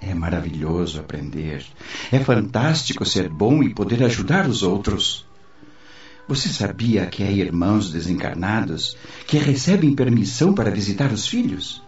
[0.00, 1.64] É maravilhoso aprender.
[2.10, 5.26] É fantástico ser bom e poder ajudar os outros.
[6.26, 8.96] Você sabia que há irmãos desencarnados
[9.26, 11.82] que recebem permissão para visitar os filhos?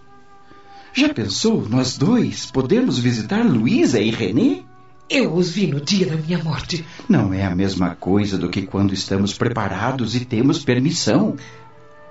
[0.93, 4.63] Já pensou, nós dois, podemos visitar Luísa e René?
[5.09, 6.85] Eu os vi no dia da minha morte.
[7.09, 11.37] Não é a mesma coisa do que quando estamos preparados e temos permissão.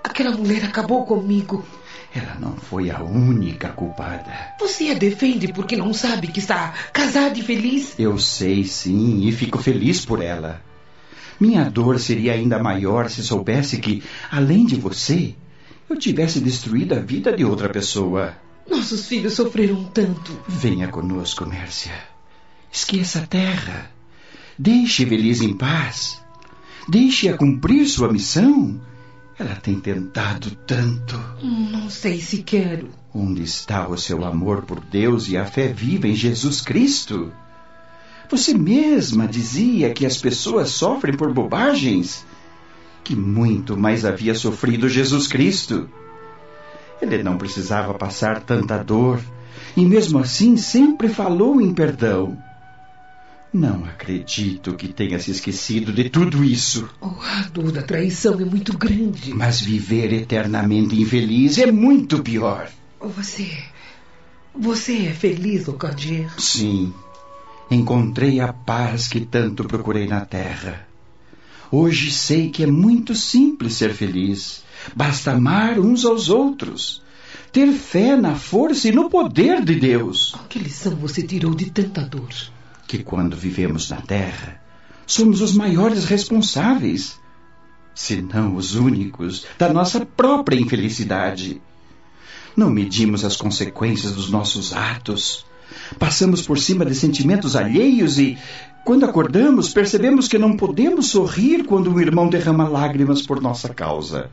[0.03, 1.64] Aquela mulher acabou comigo.
[2.14, 4.31] Ela não foi a única culpada.
[4.60, 7.93] Você a defende porque não sabe que está casada e feliz?
[7.99, 10.61] Eu sei, sim, e fico feliz por ela.
[11.40, 15.36] Minha dor seria ainda maior se soubesse que, além de você,
[15.90, 18.36] eu tivesse destruído a vida de outra pessoa.
[18.70, 20.38] Nossos filhos sofreram tanto.
[20.48, 21.94] Venha conosco, Mércia.
[22.72, 23.91] Esqueça a terra.
[24.57, 26.22] Deixe Feliz em paz.
[26.88, 28.80] Deixe-a cumprir sua missão.
[29.38, 31.20] Ela tem tentado tanto.
[31.44, 32.90] Não sei se quero.
[33.14, 37.32] Onde está o seu amor por Deus e a fé viva em Jesus Cristo?
[38.30, 42.26] Você mesma dizia que as pessoas sofrem por bobagens.
[43.03, 45.89] Que muito mais havia sofrido Jesus Cristo.
[47.02, 49.22] Ele não precisava passar tanta dor
[49.77, 52.38] e, mesmo assim, sempre falou em perdão.
[53.53, 56.89] Não acredito que tenha se esquecido de tudo isso.
[56.99, 59.34] Oh, a dor da traição é muito grande.
[59.34, 62.69] Mas viver eternamente infeliz é muito pior.
[62.99, 63.49] Você.
[64.53, 66.30] Você é feliz, Ocadier?
[66.38, 66.93] Sim.
[67.69, 70.87] Encontrei a paz que tanto procurei na terra.
[71.71, 74.63] Hoje sei que é muito simples ser feliz.
[74.95, 77.01] Basta amar uns aos outros.
[77.51, 80.35] Ter fé na força e no poder de Deus.
[80.49, 82.29] Que lição você tirou de tanta dor?
[82.87, 84.61] que quando vivemos na Terra,
[85.05, 87.19] somos os maiores responsáveis,
[87.93, 91.61] se não os únicos, da nossa própria infelicidade.
[92.55, 95.45] Não medimos as consequências dos nossos atos.
[95.99, 98.38] Passamos por cima de sentimentos alheios e,
[98.86, 104.30] quando acordamos, percebemos que não podemos sorrir quando um irmão derrama lágrimas por nossa causa.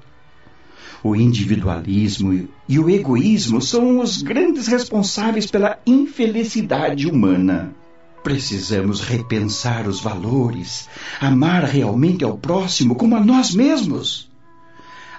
[1.03, 7.74] O individualismo e o egoísmo são os grandes responsáveis pela infelicidade humana.
[8.23, 10.89] Precisamos repensar os valores,
[11.20, 14.31] amar realmente ao próximo como a nós mesmos.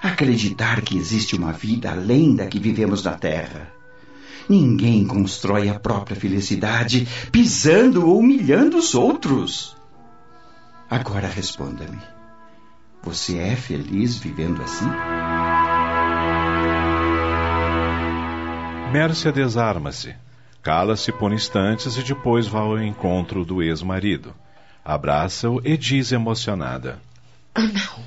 [0.02, 3.73] Acreditar que existe uma vida além da que vivemos na Terra.
[4.48, 9.76] Ninguém constrói a própria felicidade pisando ou humilhando os outros.
[10.90, 11.98] Agora responda-me.
[13.02, 14.88] Você é feliz vivendo assim?
[18.92, 20.14] Mércia desarma-se.
[20.62, 24.34] Cala-se por instantes e depois vai ao encontro do ex-marido.
[24.84, 27.00] Abraça-o e diz emocionada:
[27.54, 28.04] Ah, não.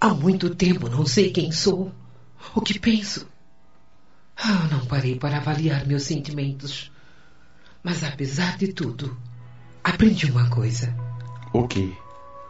[0.00, 1.92] Há muito tempo não sei quem sou,
[2.54, 3.26] o que penso.
[4.36, 6.90] Ah, não parei para avaliar meus sentimentos.
[7.82, 9.16] Mas apesar de tudo,
[9.82, 10.94] aprendi uma coisa.
[11.52, 11.92] O quê?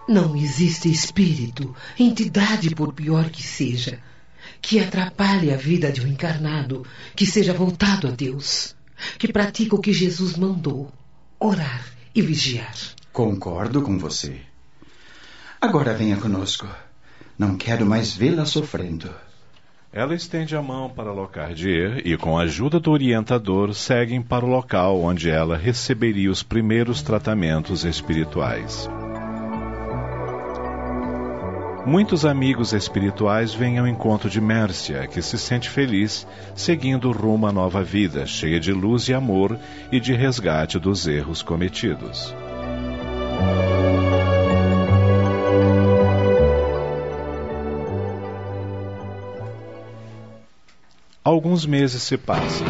[0.08, 3.98] Não existe espírito, entidade, por pior que seja,
[4.60, 6.86] que atrapalhe a vida de um encarnado
[7.16, 8.74] que seja voltado a Deus
[9.18, 10.92] que pratica o que Jesus mandou:
[11.38, 11.84] orar
[12.14, 12.74] e vigiar.
[13.12, 14.40] Concordo com você.
[15.60, 16.68] Agora venha conosco.
[17.38, 19.10] Não quero mais vê-la sofrendo.
[19.96, 24.48] Ela estende a mão para Locardier e, com a ajuda do orientador, seguem para o
[24.48, 28.90] local onde ela receberia os primeiros tratamentos espirituais.
[31.86, 36.26] Muitos amigos espirituais vêm ao encontro de Mércia, que se sente feliz,
[36.56, 39.56] seguindo rumo à nova vida, cheia de luz e amor
[39.92, 42.34] e de resgate dos erros cometidos.
[51.24, 52.66] Alguns meses se passam.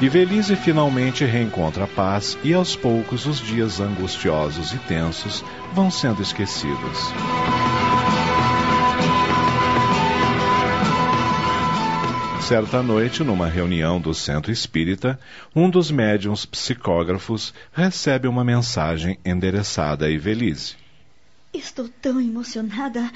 [0.00, 5.88] E Velize finalmente reencontra a paz e aos poucos os dias angustiosos e tensos vão
[5.88, 6.98] sendo esquecidos.
[12.40, 15.16] Certa noite, numa reunião do centro espírita,
[15.54, 20.81] um dos médiuns psicógrafos recebe uma mensagem endereçada a Ivelise.
[21.52, 23.12] Estou tão emocionada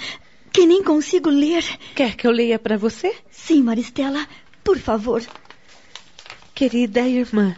[0.53, 1.65] que nem consigo ler.
[1.95, 3.17] Quer que eu leia para você?
[3.31, 4.29] Sim, Maristela,
[4.63, 5.23] por favor.
[6.55, 7.57] Querida irmã,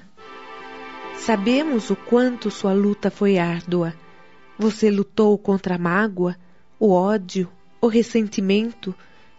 [1.16, 3.92] sabemos o quanto sua luta foi árdua.
[4.56, 6.36] Você lutou contra a mágoa,
[6.78, 7.50] o ódio,
[7.80, 8.94] o ressentimento,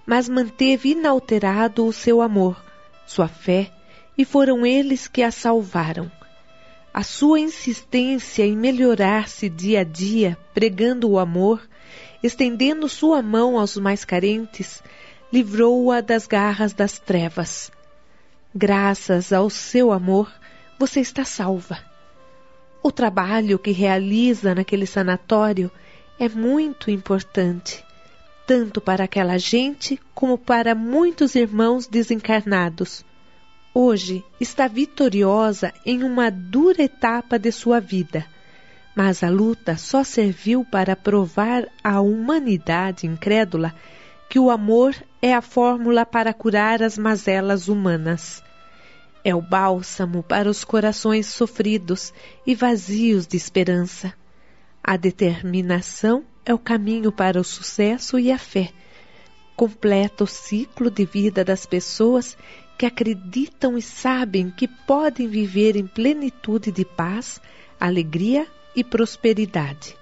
[0.05, 2.61] mas manteve inalterado o seu amor,
[3.05, 3.71] sua fé,
[4.17, 6.11] e foram eles que a salvaram.
[6.99, 11.65] A sua insistência em melhorar-se dia a dia, pregando o amor,
[12.21, 14.83] estendendo sua mão aos mais carentes,
[15.31, 17.71] livrou-a das garras das trevas.
[18.53, 20.29] Graças ao seu amor,
[20.77, 21.79] você está salva.
[22.83, 25.71] O trabalho que realiza naquele sanatório
[26.19, 27.81] é muito importante,
[28.45, 33.05] tanto para aquela gente como para muitos irmãos desencarnados.
[33.73, 38.25] Hoje está vitoriosa em uma dura etapa de sua vida,
[38.95, 43.73] mas a luta só serviu para provar à humanidade incrédula
[44.27, 48.43] que o amor é a fórmula para curar as mazelas humanas.
[49.23, 52.11] É o bálsamo para os corações sofridos
[52.47, 54.13] e vazios de esperança.
[54.83, 58.71] A determinação é o caminho para o sucesso e a fé.
[59.55, 62.35] Completa o ciclo de vida das pessoas
[62.79, 67.41] que acreditam e sabem que podem viver em plenitude de paz,
[67.77, 69.97] alegria e prosperidade.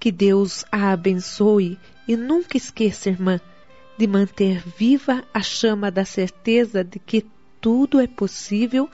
[0.00, 1.78] Que Deus a abençoe
[2.08, 3.38] e nunca esqueça, irmã,
[3.98, 7.26] de manter viva a chama da certeza de que
[7.60, 8.88] tudo é possível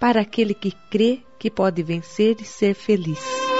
[0.00, 3.57] para aquele que crê que pode vencer e ser feliz.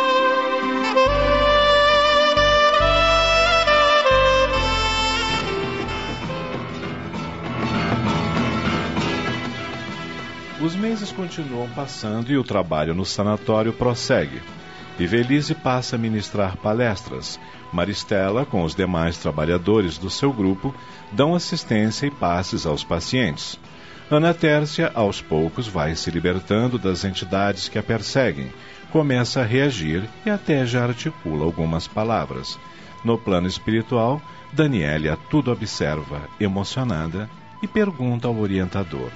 [10.61, 14.43] Os meses continuam passando e o trabalho no sanatório prossegue.
[14.99, 17.39] Ivelise passa a ministrar palestras.
[17.73, 20.75] Maristela, com os demais trabalhadores do seu grupo,
[21.13, 23.57] dão assistência e passes aos pacientes.
[24.11, 28.51] Ana Tércia, aos poucos, vai se libertando das entidades que a perseguem,
[28.91, 32.59] começa a reagir e até já articula algumas palavras.
[33.05, 34.21] No plano espiritual,
[34.53, 37.31] Daniela tudo observa, emocionada,
[37.63, 39.11] e pergunta ao orientador: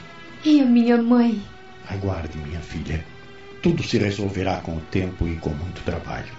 [0.45, 1.41] E a minha mãe?
[1.89, 3.05] Aguarde, minha filha.
[3.63, 6.33] Tudo se resolverá com o tempo e com muito trabalho.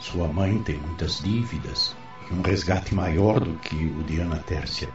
[0.00, 1.94] Sua mãe tem muitas dívidas
[2.28, 4.88] e um resgate maior do que o de Ana Tércia.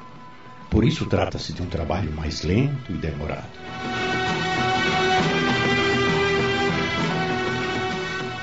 [0.70, 3.48] Por isso trata-se de um trabalho mais lento e demorado.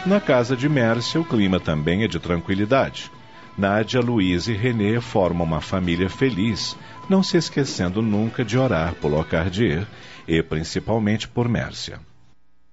[0.06, 3.12] Na casa de Mércia, o clima também é de tranquilidade.
[3.56, 6.76] Nádia, Luiz e Renê formam uma família feliz,
[7.08, 9.86] não se esquecendo nunca de orar por Locardier
[10.26, 12.00] e principalmente por Mércia.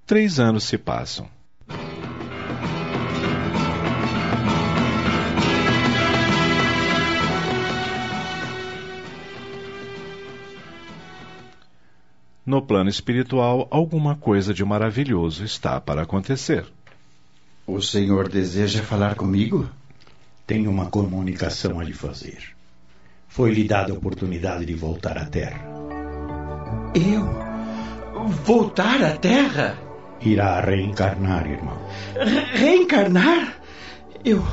[0.05, 1.27] Três anos se passam.
[12.45, 16.65] No plano espiritual, alguma coisa de maravilhoso está para acontecer.
[17.65, 19.69] O senhor deseja falar comigo?
[20.45, 22.50] Tenho uma comunicação a lhe fazer.
[23.31, 25.63] Foi-lhe dada a oportunidade de voltar à Terra.
[26.93, 27.23] Eu?
[28.43, 29.79] Voltar à Terra?
[30.19, 31.77] Irá reencarnar, irmão.
[32.13, 33.55] Re reencarnar?
[34.25, 34.45] Eu.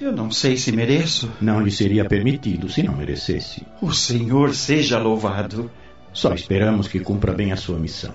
[0.00, 1.28] Eu não sei se mereço.
[1.40, 3.66] Não lhe seria permitido se não merecesse.
[3.82, 5.68] O Senhor seja louvado.
[6.12, 8.14] Só esperamos que cumpra bem a sua missão.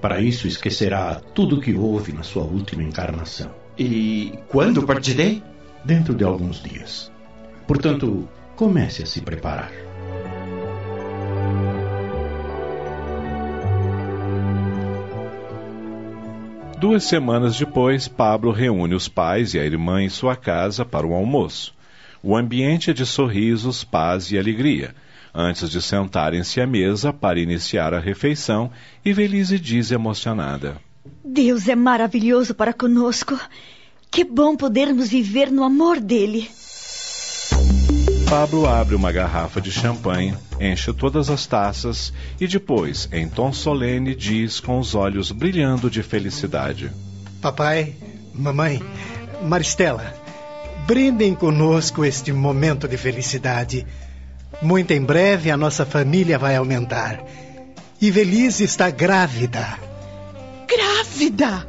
[0.00, 3.52] Para isso, esquecerá tudo o que houve na sua última encarnação.
[3.78, 5.40] E quando partirei?
[5.84, 7.12] Dentro de alguns dias.
[7.64, 9.72] Portanto, comece a se preparar.
[16.78, 21.14] Duas semanas depois, Pablo reúne os pais e a irmã em sua casa para o
[21.14, 21.72] almoço.
[22.20, 24.92] O ambiente é de sorrisos, paz e alegria.
[25.32, 28.70] Antes de sentarem-se à mesa para iniciar a refeição,
[29.04, 30.76] Ivelise diz emocionada:
[31.24, 33.38] Deus é maravilhoso para conosco.
[34.10, 36.50] Que bom podermos viver no amor dele.
[38.32, 44.14] Pablo abre uma garrafa de champanhe, enche todas as taças e depois, em tom solene,
[44.14, 46.90] diz com os olhos brilhando de felicidade:
[47.42, 47.94] Papai,
[48.32, 48.82] mamãe,
[49.42, 50.14] Maristela,
[50.86, 53.86] brindem conosco este momento de felicidade.
[54.62, 57.22] Muito em breve a nossa família vai aumentar.
[58.00, 59.78] E Velise está grávida.
[60.66, 61.68] Grávida?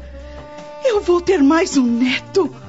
[0.85, 2.62] Eu vou ter mais um neto.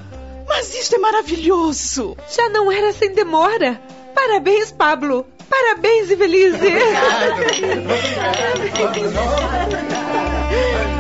[0.57, 2.17] Mas isso é maravilhoso!
[2.33, 3.81] Já não era sem demora.
[4.15, 5.27] Parabéns, Pablo.
[5.51, 6.61] Parabéns, Ivelise.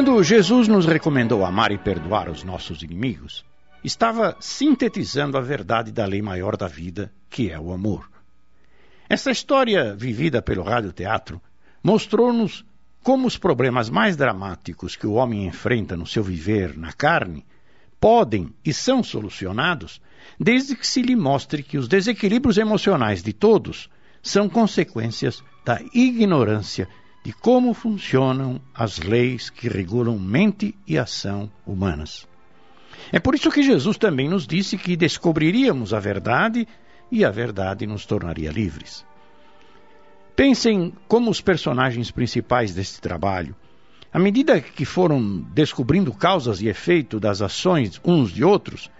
[0.00, 3.44] Quando Jesus nos recomendou amar e perdoar os nossos inimigos,
[3.84, 8.10] estava sintetizando a verdade da lei maior da vida, que é o amor.
[9.10, 11.38] Essa história, vivida pelo radioteatro,
[11.82, 12.64] mostrou-nos
[13.02, 17.44] como os problemas mais dramáticos que o homem enfrenta no seu viver na carne
[18.00, 20.00] podem e são solucionados
[20.40, 23.90] desde que se lhe mostre que os desequilíbrios emocionais de todos
[24.22, 26.88] são consequências da ignorância
[27.22, 32.26] de como funcionam as leis que regulam mente e ação humanas.
[33.12, 36.66] É por isso que Jesus também nos disse que descobriríamos a verdade
[37.10, 39.04] e a verdade nos tornaria livres.
[40.34, 43.54] Pensem como os personagens principais deste trabalho,
[44.12, 48.90] à medida que foram descobrindo causas e efeito das ações uns de outros,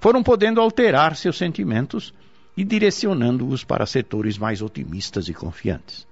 [0.00, 2.12] foram podendo alterar seus sentimentos
[2.56, 6.07] e direcionando-os para setores mais otimistas e confiantes.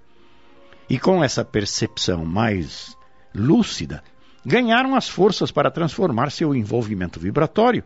[0.89, 2.97] E com essa percepção mais
[3.35, 4.03] lúcida,
[4.45, 7.83] ganharam as forças para transformar seu envolvimento vibratório,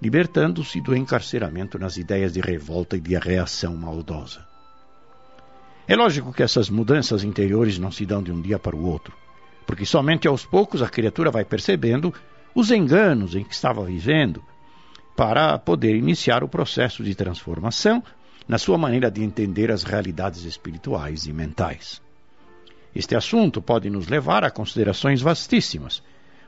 [0.00, 4.46] libertando-se do encarceramento nas ideias de revolta e de reação maldosa.
[5.88, 9.12] É lógico que essas mudanças interiores não se dão de um dia para o outro,
[9.66, 12.14] porque somente aos poucos a criatura vai percebendo
[12.54, 14.42] os enganos em que estava vivendo
[15.16, 18.02] para poder iniciar o processo de transformação
[18.46, 22.00] na sua maneira de entender as realidades espirituais e mentais.
[22.96, 26.02] Este assunto pode nos levar a considerações vastíssimas,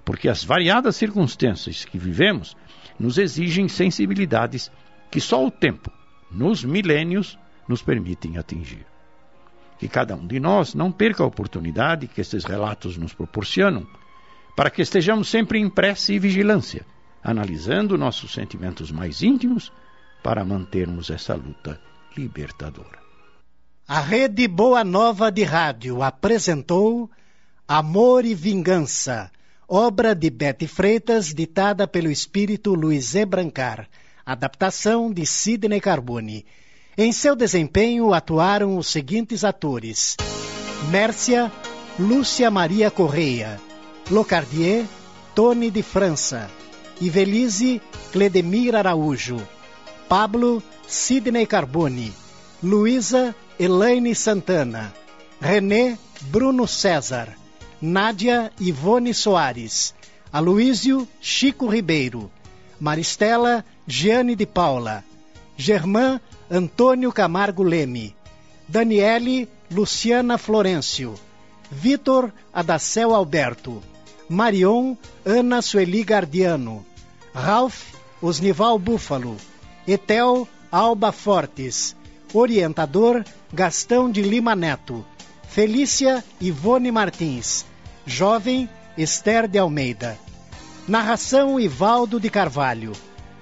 [0.04, 2.56] porque as variadas circunstâncias que vivemos
[2.98, 4.70] nos exigem sensibilidades
[5.10, 5.92] que só o tempo,
[6.30, 7.38] nos milênios,
[7.68, 8.86] nos permitem atingir.
[9.78, 13.86] Que cada um de nós não perca a oportunidade que estes relatos nos proporcionam
[14.56, 16.84] para que estejamos sempre em prece e vigilância
[17.22, 19.72] analisando nossos sentimentos mais íntimos
[20.22, 21.80] para mantermos essa luta
[22.16, 23.07] libertadora.
[23.90, 27.10] A Rede Boa Nova de Rádio apresentou
[27.66, 29.30] Amor e Vingança,
[29.66, 33.24] obra de Bete Freitas, ditada pelo espírito Luiz E.
[33.24, 33.88] Brancar,
[34.26, 36.44] adaptação de Sidney Carbone.
[36.98, 40.18] Em seu desempenho atuaram os seguintes atores:
[40.90, 41.50] Mércia,
[41.98, 43.58] Lúcia Maria Correia,
[44.10, 44.84] Locardier,
[45.34, 46.50] Tony de França.
[47.00, 47.80] Ivelise
[48.12, 49.38] Cledemir Araújo,
[50.10, 52.12] Pablo Sidney Carbone,
[52.62, 54.94] Luísa Elaine Santana,
[55.40, 55.98] René
[56.30, 57.36] Bruno César,
[57.82, 59.94] Nádia Ivone Soares,
[60.32, 62.30] Aloísio Chico Ribeiro,
[62.78, 65.02] Maristela Giane de Paula,
[65.56, 68.14] Germán Antônio Camargo Leme,
[68.68, 71.14] Daniele Luciana Florencio,
[71.68, 73.82] Vitor Adacel Alberto,
[74.28, 76.86] Marion Ana Sueli Gardiano,
[77.34, 79.36] Ralph Osnival Búfalo,
[79.84, 81.96] Etel Alba Fortes,
[82.32, 85.04] Orientador Gastão de Lima Neto,
[85.48, 87.64] Felícia Ivone Martins,
[88.06, 90.18] Jovem Esther de Almeida.
[90.86, 92.92] Narração Ivaldo de Carvalho.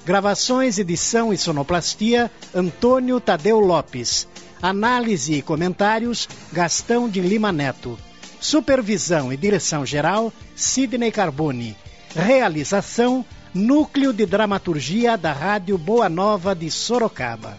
[0.05, 4.29] Gravações, edição e sonoplastia Antônio Tadeu Lopes.
[4.63, 7.99] Análise e comentários Gastão de Lima Neto.
[8.41, 11.77] Supervisão e direção geral Sidney Carbone.
[12.15, 17.59] Realização Núcleo de Dramaturgia da Rádio Boa Nova de Sorocaba.